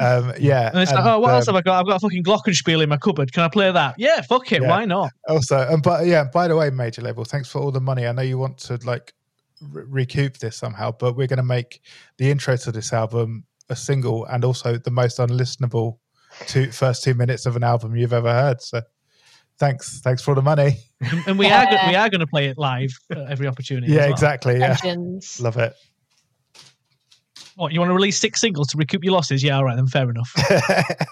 [0.01, 1.81] Um, yeah, And it's like, oh, what else um, have I got?
[1.81, 3.33] I've got a fucking Glockenspiel in my cupboard.
[3.33, 3.95] Can I play that?
[3.99, 4.63] Yeah, fuck it.
[4.63, 4.69] Yeah.
[4.69, 5.11] Why not?
[5.29, 8.13] also and but yeah by the way major label thanks for all the money i
[8.13, 9.13] know you want to like
[9.61, 11.81] re- recoup this somehow but we're going to make
[12.17, 15.99] the intro to this album a single and also the most unlistenable
[16.47, 18.81] two first two minutes of an album you've ever heard so
[19.59, 22.27] thanks thanks for all the money And, and we are go- we are going to
[22.27, 23.93] play it live at every opportunity.
[23.93, 24.11] yeah well.
[24.13, 25.41] exactly yeah Legends.
[25.41, 25.75] love it
[27.59, 29.43] What you want to release six singles to recoup your losses?
[29.43, 30.33] Yeah, all right, then fair enough.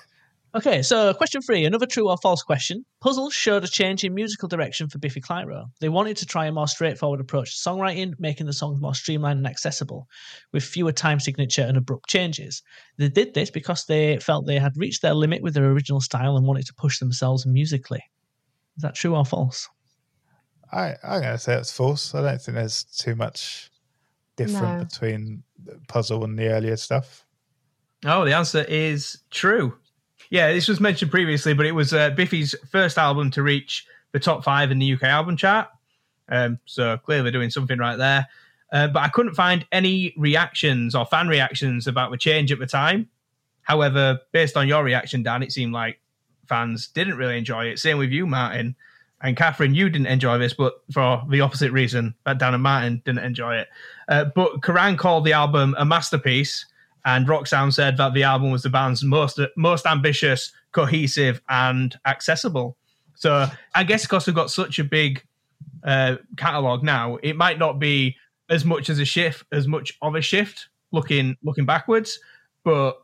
[0.54, 2.82] Okay, so question three, another true or false question.
[3.02, 5.66] Puzzle showed a change in musical direction for Biffy Clyro.
[5.80, 9.36] They wanted to try a more straightforward approach to songwriting, making the songs more streamlined
[9.36, 10.08] and accessible,
[10.52, 12.62] with fewer time signature and abrupt changes.
[12.96, 16.38] They did this because they felt they had reached their limit with their original style
[16.38, 18.02] and wanted to push themselves musically.
[18.78, 19.68] Is that true or false?
[20.72, 23.70] I, i'm going to say it's false i don't think there's too much
[24.36, 24.84] different No.
[24.84, 27.24] between the puzzle and the earlier stuff
[28.04, 29.76] Oh, the answer is true.
[30.30, 34.20] Yeah, this was mentioned previously, but it was uh, Biffy's first album to reach the
[34.20, 35.68] top five in the UK album chart.
[36.28, 38.26] Um, so clearly doing something right there.
[38.72, 42.66] Uh, but I couldn't find any reactions or fan reactions about the change at the
[42.66, 43.08] time.
[43.62, 45.98] However, based on your reaction, Dan, it seemed like
[46.48, 47.78] fans didn't really enjoy it.
[47.78, 48.76] Same with you, Martin.
[49.22, 53.02] And Kathryn, you didn't enjoy this, but for the opposite reason that Dan and Martin
[53.04, 53.68] didn't enjoy it.
[54.08, 56.66] Uh, but Kerrang called the album a masterpiece,
[57.04, 61.98] and Rock Sound said that the album was the band's most most ambitious, cohesive, and
[62.06, 62.76] accessible.
[63.14, 65.24] So I guess because we've got such a big
[65.82, 68.16] uh, catalog now, it might not be
[68.50, 72.18] as much as a shift, as much of a shift looking looking backwards,
[72.64, 73.00] but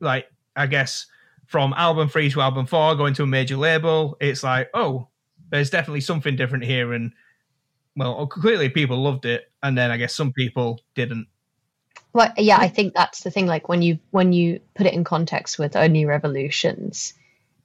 [0.00, 1.06] like I guess
[1.46, 5.08] from album three to album four, going to a major label, it's like oh,
[5.50, 7.12] there's definitely something different here, and
[7.96, 11.26] well, clearly people loved it, and then I guess some people didn't.
[12.12, 13.46] Well, yeah, I think that's the thing.
[13.46, 17.14] Like when you when you put it in context with only revolutions,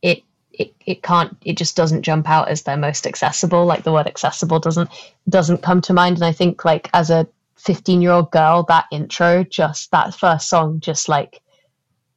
[0.01, 3.65] it it it can't it just doesn't jump out as their most accessible.
[3.65, 4.89] Like the word accessible doesn't
[5.29, 6.17] doesn't come to mind.
[6.17, 7.27] And I think like as a
[7.57, 11.41] 15 year old girl, that intro just that first song just like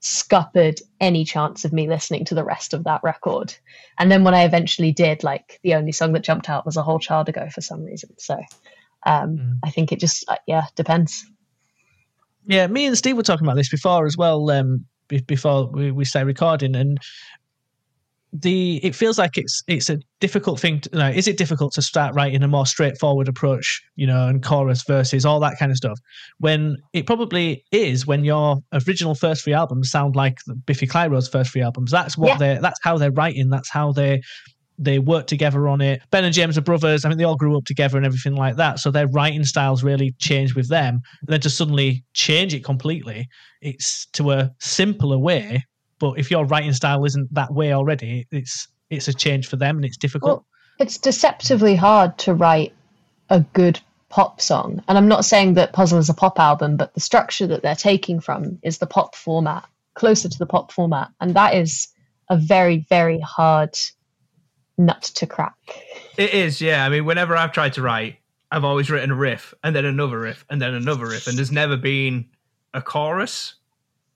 [0.01, 3.55] scuppered any chance of me listening to the rest of that record.
[3.99, 6.83] And then when I eventually did, like the only song that jumped out was a
[6.83, 8.11] whole child ago for some reason.
[8.19, 8.39] So
[9.05, 9.59] um, Mm.
[9.65, 11.25] I think it just uh, yeah depends.
[12.47, 14.51] Yeah, me and Steve were talking about this before as well.
[14.51, 16.99] Um, be- before we, we started recording, and
[18.33, 20.81] the it feels like it's it's a difficult thing.
[20.81, 24.43] To, know, is it difficult to start writing a more straightforward approach, you know, and
[24.43, 25.99] chorus verses, all that kind of stuff,
[26.39, 31.53] when it probably is when your original first three albums sound like Biffy Clyro's first
[31.53, 31.91] three albums.
[31.91, 32.39] That's what Yeah.
[32.39, 33.49] they are that's how they're writing.
[33.49, 34.21] That's how they
[34.79, 36.03] they work together on it.
[36.11, 37.05] Ben and James are brothers.
[37.05, 38.79] I mean, they all grew up together and everything like that.
[38.79, 41.01] So their writing styles really changed with them.
[41.23, 43.27] And then to suddenly change it completely,
[43.63, 45.65] it's to a simpler way.
[45.99, 49.77] But if your writing style isn't that way already, it's it's a change for them
[49.77, 50.31] and it's difficult.
[50.31, 50.47] Well,
[50.79, 52.73] it's deceptively hard to write
[53.31, 54.83] a good pop song.
[54.89, 57.75] And I'm not saying that Puzzle is a pop album, but the structure that they're
[57.75, 61.11] taking from is the pop format, closer to the pop format.
[61.21, 61.89] And that is
[62.31, 63.77] a very, very hard
[64.79, 65.57] nut to crack.
[66.17, 66.85] It is, yeah.
[66.85, 68.19] I mean, whenever I've tried to write,
[68.51, 71.37] I I've always written a riff and then another riff and then another riff, and
[71.37, 72.27] there's never been
[72.75, 73.55] a chorus.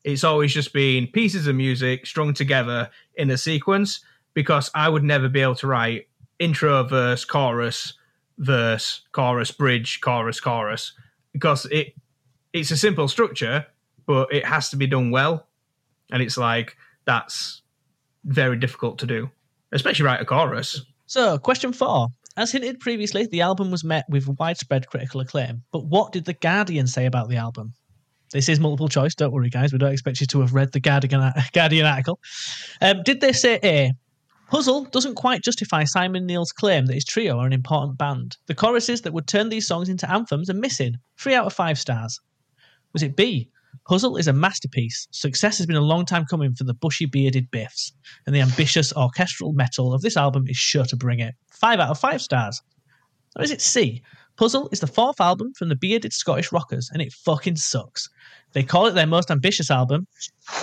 [0.04, 4.00] It's always just been pieces of music strung together in a sequence
[4.34, 7.94] because I would never be able to write intro, verse, chorus,
[8.38, 10.92] verse, chorus, bridge, chorus, chorus
[11.32, 11.94] because it
[12.52, 13.66] it's a simple structure,
[14.06, 15.46] but it has to be done well,
[16.10, 17.62] and it's like that's
[18.24, 19.30] very difficult to do,
[19.72, 20.84] especially write a chorus.
[21.06, 22.08] So, question four.
[22.36, 25.62] As hinted previously, the album was met with widespread critical acclaim.
[25.72, 27.74] But what did The Guardian say about the album?
[28.32, 29.72] This is multiple choice, don't worry, guys.
[29.72, 32.20] We don't expect you to have read the Guardian, Guardian article.
[32.80, 33.92] Um, did they say A?
[34.50, 38.36] Puzzle doesn't quite justify Simon Neil's claim that his trio are an important band.
[38.46, 40.96] The choruses that would turn these songs into anthems are missing.
[41.18, 42.20] Three out of five stars.
[42.92, 43.48] Was it B?
[43.88, 45.06] Puzzle is a masterpiece.
[45.12, 47.92] Success has been a long time coming for the bushy bearded Biffs,
[48.26, 51.34] and the ambitious orchestral metal of this album is sure to bring it.
[51.52, 52.60] Five out of five stars.
[53.36, 54.02] Or is it C?
[54.40, 58.08] Puzzle is the fourth album from the bearded Scottish rockers, and it fucking sucks.
[58.54, 60.06] They call it their most ambitious album.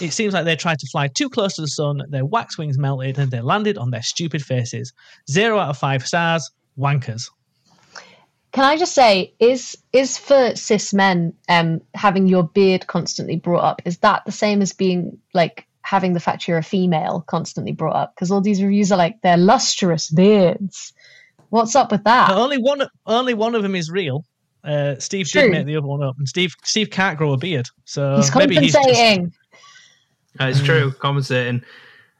[0.01, 2.80] It seems like they tried to fly too close to the sun, their wax wings
[2.80, 4.93] melted, and they landed on their stupid faces.
[5.30, 6.49] Zero out of five stars.
[6.75, 7.30] Wankers.
[8.51, 13.63] Can I just say, is is for cis men um having your beard constantly brought
[13.63, 17.73] up, is that the same as being like having the fact you're a female constantly
[17.73, 18.15] brought up?
[18.15, 20.93] Because all these reviews are like they're lustrous beards.
[21.49, 22.29] What's up with that?
[22.29, 24.25] But only one, only one of them is real.
[24.63, 25.43] Uh, Steve True.
[25.43, 28.35] did make the other one up, and Steve Steve can't grow a beard, so he's
[28.35, 29.33] maybe he's just compensating.
[30.39, 31.63] Uh, it's true, compensating.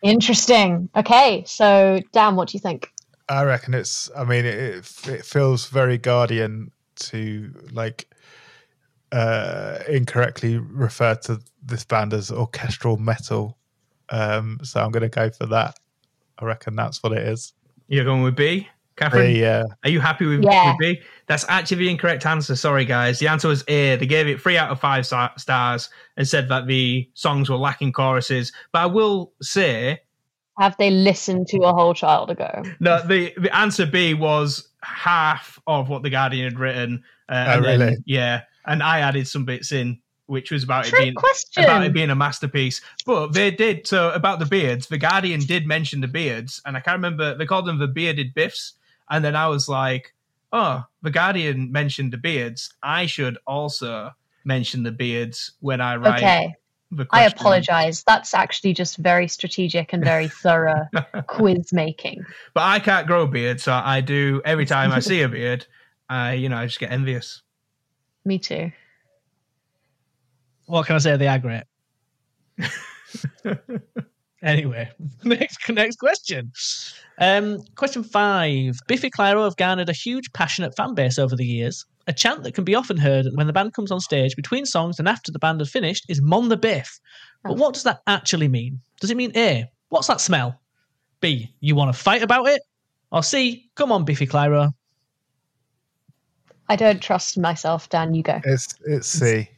[0.02, 0.90] Interesting.
[0.96, 2.90] Okay, so Dan, what do you think?
[3.28, 4.10] I reckon it's.
[4.16, 8.08] I mean, it it, it feels very Guardian to like
[9.12, 13.58] uh incorrectly refer to this band as orchestral metal.
[14.10, 15.78] Um, so I'm going to go for that.
[16.40, 17.54] I reckon that's what it is.
[17.88, 18.68] You're going with B,
[18.98, 19.34] Kathryn.
[19.34, 20.72] The, uh, Are you happy with, Yeah.
[20.72, 21.02] with B?
[21.28, 22.56] That's actually the incorrect answer.
[22.56, 23.20] Sorry, guys.
[23.20, 23.96] The answer was A.
[23.96, 27.94] They gave it three out of five stars and said that the songs were lacking
[27.94, 28.52] choruses.
[28.72, 30.00] But I will say,
[30.60, 32.64] Have they listened to a whole child ago?
[32.80, 37.04] no, the, the answer B was half of what the Guardian had written.
[37.30, 37.98] Uh, Oh, and then- really?
[38.06, 41.64] yeah, and I added some bits in, which was about it being question.
[41.66, 42.82] about it being a masterpiece.
[43.06, 44.88] But they did so about the beards.
[44.88, 48.34] The Guardian did mention the beards, and I can't remember they called them the bearded
[48.34, 48.74] biffs.
[49.10, 50.14] And then I was like,
[50.52, 52.74] oh, the Guardian mentioned the beards.
[52.84, 54.12] I should also
[54.44, 56.56] mention the beards when I write Okay,
[57.12, 58.04] I apologize.
[58.08, 60.88] That's actually just very strategic and very thorough
[61.28, 62.24] quiz making.
[62.54, 65.66] But I can't grow a beard, so I do every time I see a beard.
[66.10, 67.42] I, you know, I just get envious.
[68.24, 68.72] Me too.
[70.66, 71.18] What can I say?
[71.18, 71.64] They are great.
[74.42, 74.90] anyway,
[75.24, 76.52] next next question.
[77.20, 78.80] Um, question five.
[78.88, 81.86] Biffy Clyro have garnered a huge, passionate fan base over the years.
[82.08, 84.98] A chant that can be often heard when the band comes on stage between songs
[85.00, 87.00] and after the band has finished is "Mon the Biff."
[87.44, 87.56] But Oh.
[87.56, 88.80] what does that actually mean?
[89.02, 89.66] Does it mean A?
[89.90, 90.60] What's that smell?
[91.22, 91.54] B.
[91.60, 92.62] You want to fight about it?
[93.12, 93.70] Or C.
[93.76, 94.72] Come on, Biffy Clyro.
[96.70, 98.14] I don't trust myself, Dan.
[98.14, 98.42] You go.
[98.44, 99.50] it's it's C.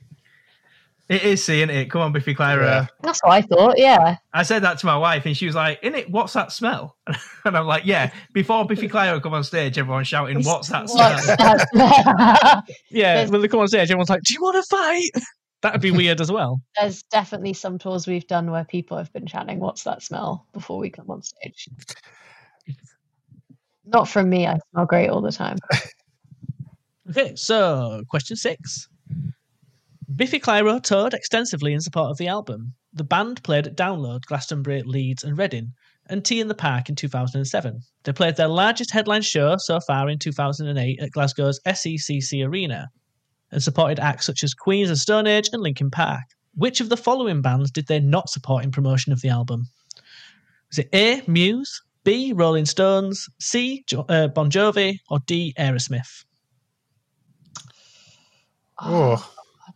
[1.09, 1.89] It is seeing it.
[1.89, 2.61] Come on, Biffy Clyro.
[2.63, 2.85] Yeah.
[3.01, 3.79] That's what I thought.
[3.79, 4.17] Yeah.
[4.31, 6.95] I said that to my wife, and she was like, "In it, what's that smell?"
[7.45, 11.13] And I'm like, "Yeah." Before Biffy Clyro come on stage, everyone's shouting, "What's that smell?"
[11.13, 12.63] What's that?
[12.91, 15.09] Yeah, There's- when they come on stage, everyone's like, "Do you want to fight?"
[15.61, 16.61] That'd be weird as well.
[16.79, 20.77] There's definitely some tours we've done where people have been chanting, "What's that smell?" before
[20.77, 21.67] we come on stage.
[23.85, 24.45] Not from me.
[24.45, 25.57] I smell great all the time.
[27.09, 28.87] Okay, so question six.
[30.19, 32.73] Biffy Clyro toured extensively in support of the album.
[32.91, 35.71] The band played at Download, Glastonbury, Leeds, and Reading,
[36.09, 37.79] and T in the Park in 2007.
[38.03, 42.89] They played their largest headline show so far in 2008 at Glasgow's SECC Arena,
[43.49, 46.25] and supported acts such as Queens of Stone Age and Linkin Park.
[46.53, 49.67] Which of the following bands did they not support in promotion of the album?
[50.69, 51.23] Was it A.
[51.27, 52.33] Muse, B.
[52.33, 53.85] Rolling Stones, C.
[53.87, 55.53] Jo- uh, Bon Jovi, or D.
[55.57, 56.25] Aerosmith?
[58.81, 59.25] Oh,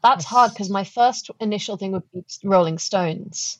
[0.03, 3.59] That's hard because my first initial thing would be Rolling Stones,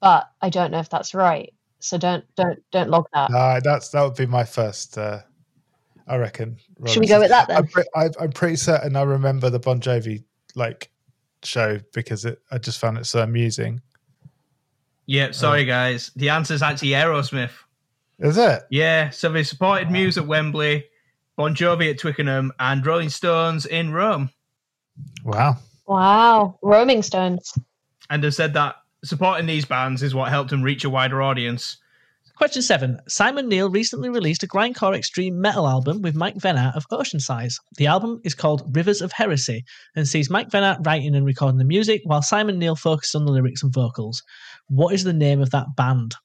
[0.00, 1.52] but I don't know if that's right.
[1.80, 3.30] So don't don't don't log that.
[3.30, 4.96] no, that's that would be my first.
[4.96, 5.22] Uh,
[6.06, 6.58] I reckon.
[6.86, 7.56] Should we go with that then?
[7.56, 10.22] I'm, pre- I, I'm pretty certain I remember the Bon Jovi
[10.54, 10.90] like
[11.42, 13.80] show because it, I just found it so amusing.
[15.06, 15.34] Yep.
[15.34, 16.12] Sorry, guys.
[16.14, 17.50] The answer is actually Aerosmith.
[18.20, 18.62] Is it?
[18.70, 19.10] Yeah.
[19.10, 20.86] So they supported Muse at Wembley,
[21.36, 24.30] Bon Jovi at Twickenham, and Rolling Stones in Rome.
[25.24, 25.56] Wow.
[25.86, 27.52] Wow, Roaming Stones.
[28.10, 31.78] And they said that supporting these bands is what helped them reach a wider audience.
[32.36, 32.98] Question seven.
[33.08, 37.54] Simon Neil recently released a grindcore extreme metal album with Mike Vennart of Oceansize.
[37.76, 39.64] The album is called Rivers of Heresy
[39.94, 43.32] and sees Mike Vennart writing and recording the music while Simon Neil focuses on the
[43.32, 44.22] lyrics and vocals.
[44.68, 46.16] What is the name of that band?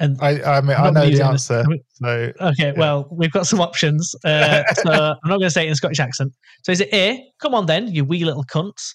[0.00, 1.62] And I, I mean, I'm I not know the answer.
[1.68, 4.14] I So Okay, well, we've got some options.
[4.24, 6.32] Uh, so I'm not going to say it in Scottish accent.
[6.64, 8.94] So is it A, come on then, you wee little cunts?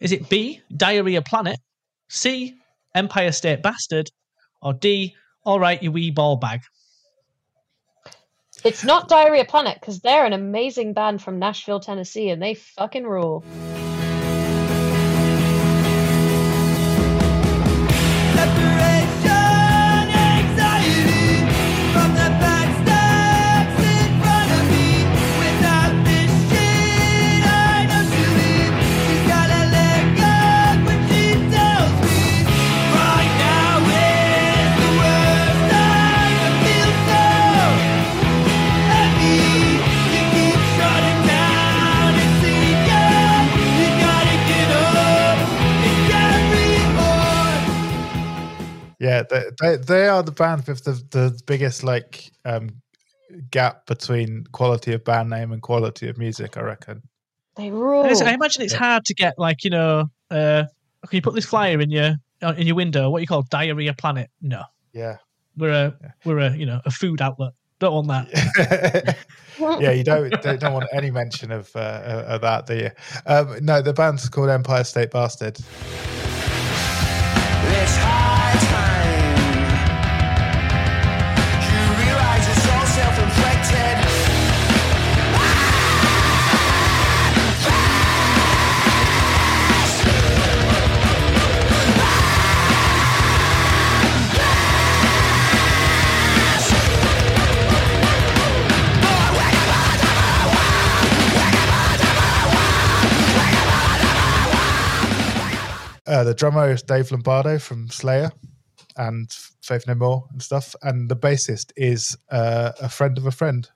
[0.00, 1.58] Is it B, Diarrhea Planet?
[2.10, 2.54] C,
[2.94, 4.10] Empire State Bastard?
[4.60, 6.60] Or D, all right, you wee ball bag?
[8.62, 13.04] It's not Diarrhea Planet because they're an amazing band from Nashville, Tennessee, and they fucking
[13.04, 13.42] rule.
[49.76, 52.70] They, they they are the band with the the biggest like um
[53.50, 56.56] gap between quality of band name and quality of music.
[56.56, 57.02] I reckon.
[57.56, 58.04] They rule.
[58.04, 60.64] I I imagine it's hard to get, like, you know, uh,
[61.06, 63.10] can you put this flyer in your uh, in your window?
[63.10, 64.30] What you call Diarrhea Planet?
[64.40, 64.62] No.
[64.92, 65.16] Yeah.
[65.56, 65.94] We're a,
[66.24, 67.52] we're a, you know, a food outlet.
[67.78, 69.18] Don't want that.
[69.80, 72.90] yeah, you don't don't, don't want any mention of uh, of that, do you?
[73.26, 75.58] Um, no, the band's called Empire State Bastard.
[106.12, 108.30] Uh, the drummer is Dave Lombardo from Slayer
[108.98, 109.30] and
[109.62, 113.66] Faith No More and stuff, and the bassist is uh, a friend of a friend,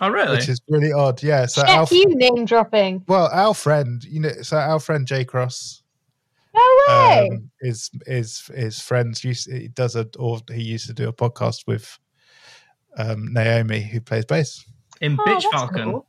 [0.00, 0.32] Oh, really?
[0.36, 1.22] which is really odd.
[1.22, 3.04] Yeah, so our, Check you name dropping.
[3.06, 5.84] well, our friend, you know, so our friend Jay Cross
[6.52, 7.28] No way.
[7.30, 9.22] um, is is is friends.
[9.22, 11.96] Used he does a or he used to do a podcast with
[12.98, 14.64] um, Naomi, who plays bass.
[15.00, 15.92] In Oh, Bitch Falcon.
[15.92, 16.06] cool.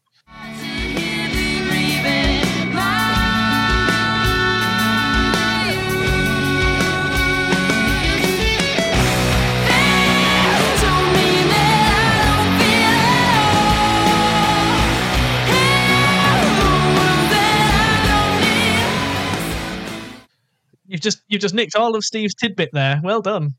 [21.06, 23.00] Just you've just nicked all of Steve's tidbit there.
[23.04, 23.54] Well done.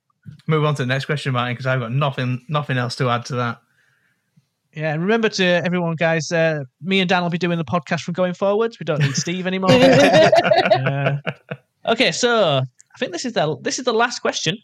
[0.46, 3.24] Move on to the next question, Martin, because I've got nothing nothing else to add
[3.26, 3.60] to that.
[4.74, 6.30] Yeah, and remember to everyone, guys.
[6.30, 8.78] Uh, me and Dan will be doing the podcast from going forwards.
[8.78, 9.70] We don't need Steve anymore.
[10.76, 11.16] Uh,
[11.86, 14.58] okay, so I think this is the this is the last question.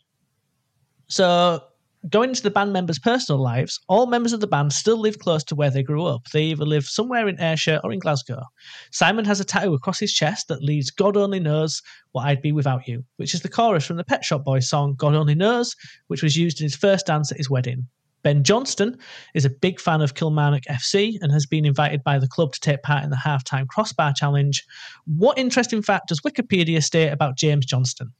[1.08, 1.62] So,
[2.08, 5.44] going into the band members' personal lives, all members of the band still live close
[5.44, 6.28] to where they grew up.
[6.30, 8.42] They either live somewhere in Ayrshire or in Glasgow.
[8.90, 11.80] Simon has a tattoo across his chest that reads "God only knows
[12.12, 14.94] what I'd be without you," which is the chorus from the Pet Shop Boys song
[14.96, 15.76] "God Only Knows,"
[16.08, 17.86] which was used in his first dance at his wedding.
[18.22, 18.96] Ben Johnston
[19.34, 22.60] is a big fan of Kilmarnock FC and has been invited by the club to
[22.60, 24.64] take part in the halftime crossbar challenge.
[25.06, 28.12] What interesting fact does Wikipedia state about James Johnston?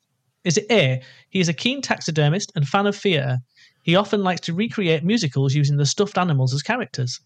[0.44, 1.00] Is it A?
[1.28, 3.38] He is a keen taxidermist and fan of theatre.
[3.82, 7.20] He often likes to recreate musicals using the stuffed animals as characters.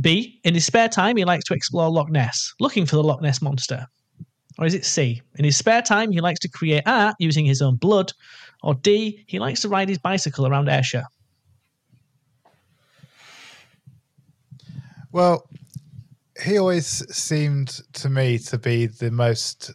[0.00, 0.40] B.
[0.42, 3.40] In his spare time, he likes to explore Loch Ness, looking for the Loch Ness
[3.40, 3.86] monster.
[4.58, 5.22] Or is it C?
[5.36, 8.12] In his spare time, he likes to create art using his own blood.
[8.62, 9.24] Or D.
[9.26, 11.06] He likes to ride his bicycle around Ayrshire.
[15.12, 15.48] Well,
[16.42, 19.70] he always seemed to me to be the most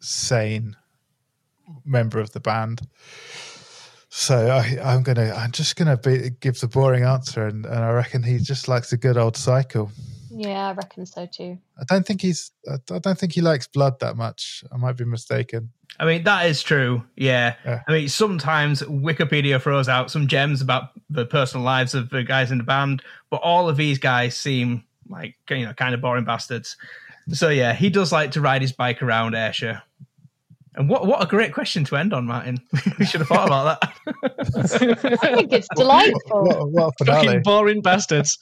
[0.00, 0.74] sane
[1.84, 2.80] member of the band.
[4.18, 7.92] So I, I'm gonna, I'm just gonna be, give the boring answer, and, and I
[7.92, 9.92] reckon he just likes a good old cycle.
[10.28, 11.56] Yeah, I reckon so too.
[11.80, 14.64] I don't think he's, I I don't think he likes blood that much.
[14.72, 15.70] I might be mistaken.
[16.00, 17.04] I mean, that is true.
[17.14, 17.54] Yeah.
[17.64, 17.82] Yeah.
[17.86, 22.50] I mean, sometimes Wikipedia throws out some gems about the personal lives of the guys
[22.50, 26.24] in the band, but all of these guys seem like, you know, kind of boring
[26.24, 26.76] bastards.
[27.30, 29.82] So, yeah, he does like to ride his bike around Ayrshire.
[30.78, 32.60] And what what a great question to end on, Martin.
[33.00, 33.92] we should have thought about that.
[35.22, 36.44] I think it's delightful.
[36.44, 38.38] What, what a Fucking boring bastards.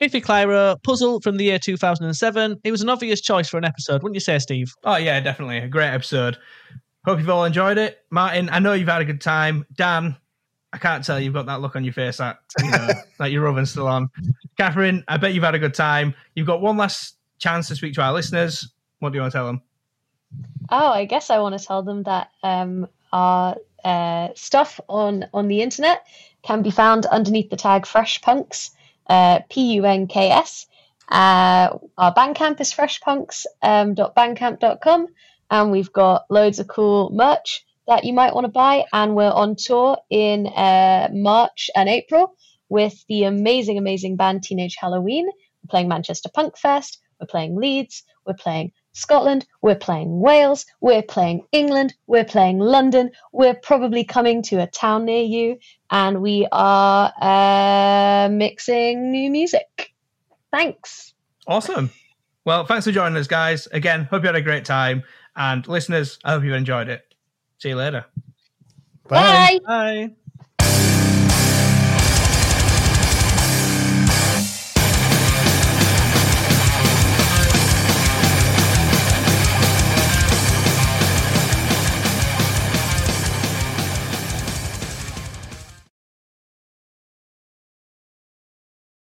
[0.00, 2.60] Biffy Clyro, Puzzle from the year 2007.
[2.64, 4.74] It was an obvious choice for an episode, wouldn't you say, Steve?
[4.82, 6.36] Oh yeah, definitely a great episode.
[7.04, 8.50] Hope you've all enjoyed it, Martin.
[8.50, 9.64] I know you've had a good time.
[9.76, 10.16] Dan,
[10.72, 12.88] I can't tell you've got that look on your face that you know
[13.20, 14.08] that your oven's still on.
[14.58, 16.12] Kathryn, I bet you've had a good time.
[16.34, 18.68] You've got one last chance to speak to our listeners.
[18.98, 19.62] What do you want to tell them?
[20.70, 25.48] Oh, I guess I want to tell them that um, our uh, stuff on on
[25.48, 26.06] the internet
[26.42, 28.70] can be found underneath the tag Fresh Punks,
[29.08, 30.66] uh, P U N K S.
[31.10, 35.08] Uh, our Bandcamp is freshpunks.bandcamp.com, um,
[35.50, 38.84] and we've got loads of cool merch that you might want to buy.
[38.92, 42.34] And we're on tour in uh, March and April
[42.68, 45.24] with the amazing, amazing band Teenage Halloween.
[45.26, 47.00] We're playing Manchester Punk Fest.
[47.20, 48.04] We're playing Leeds.
[48.26, 54.42] We're playing Scotland, we're playing Wales, we're playing England, we're playing London, we're probably coming
[54.42, 55.58] to a town near you,
[55.90, 59.94] and we are uh, mixing new music.
[60.52, 61.14] Thanks.
[61.46, 61.90] Awesome.
[62.44, 63.68] Well, thanks for joining us, guys.
[63.72, 65.04] Again, hope you had a great time.
[65.36, 67.14] And listeners, I hope you enjoyed it.
[67.58, 68.04] See you later.
[69.08, 69.58] Bye.
[69.66, 70.10] Bye.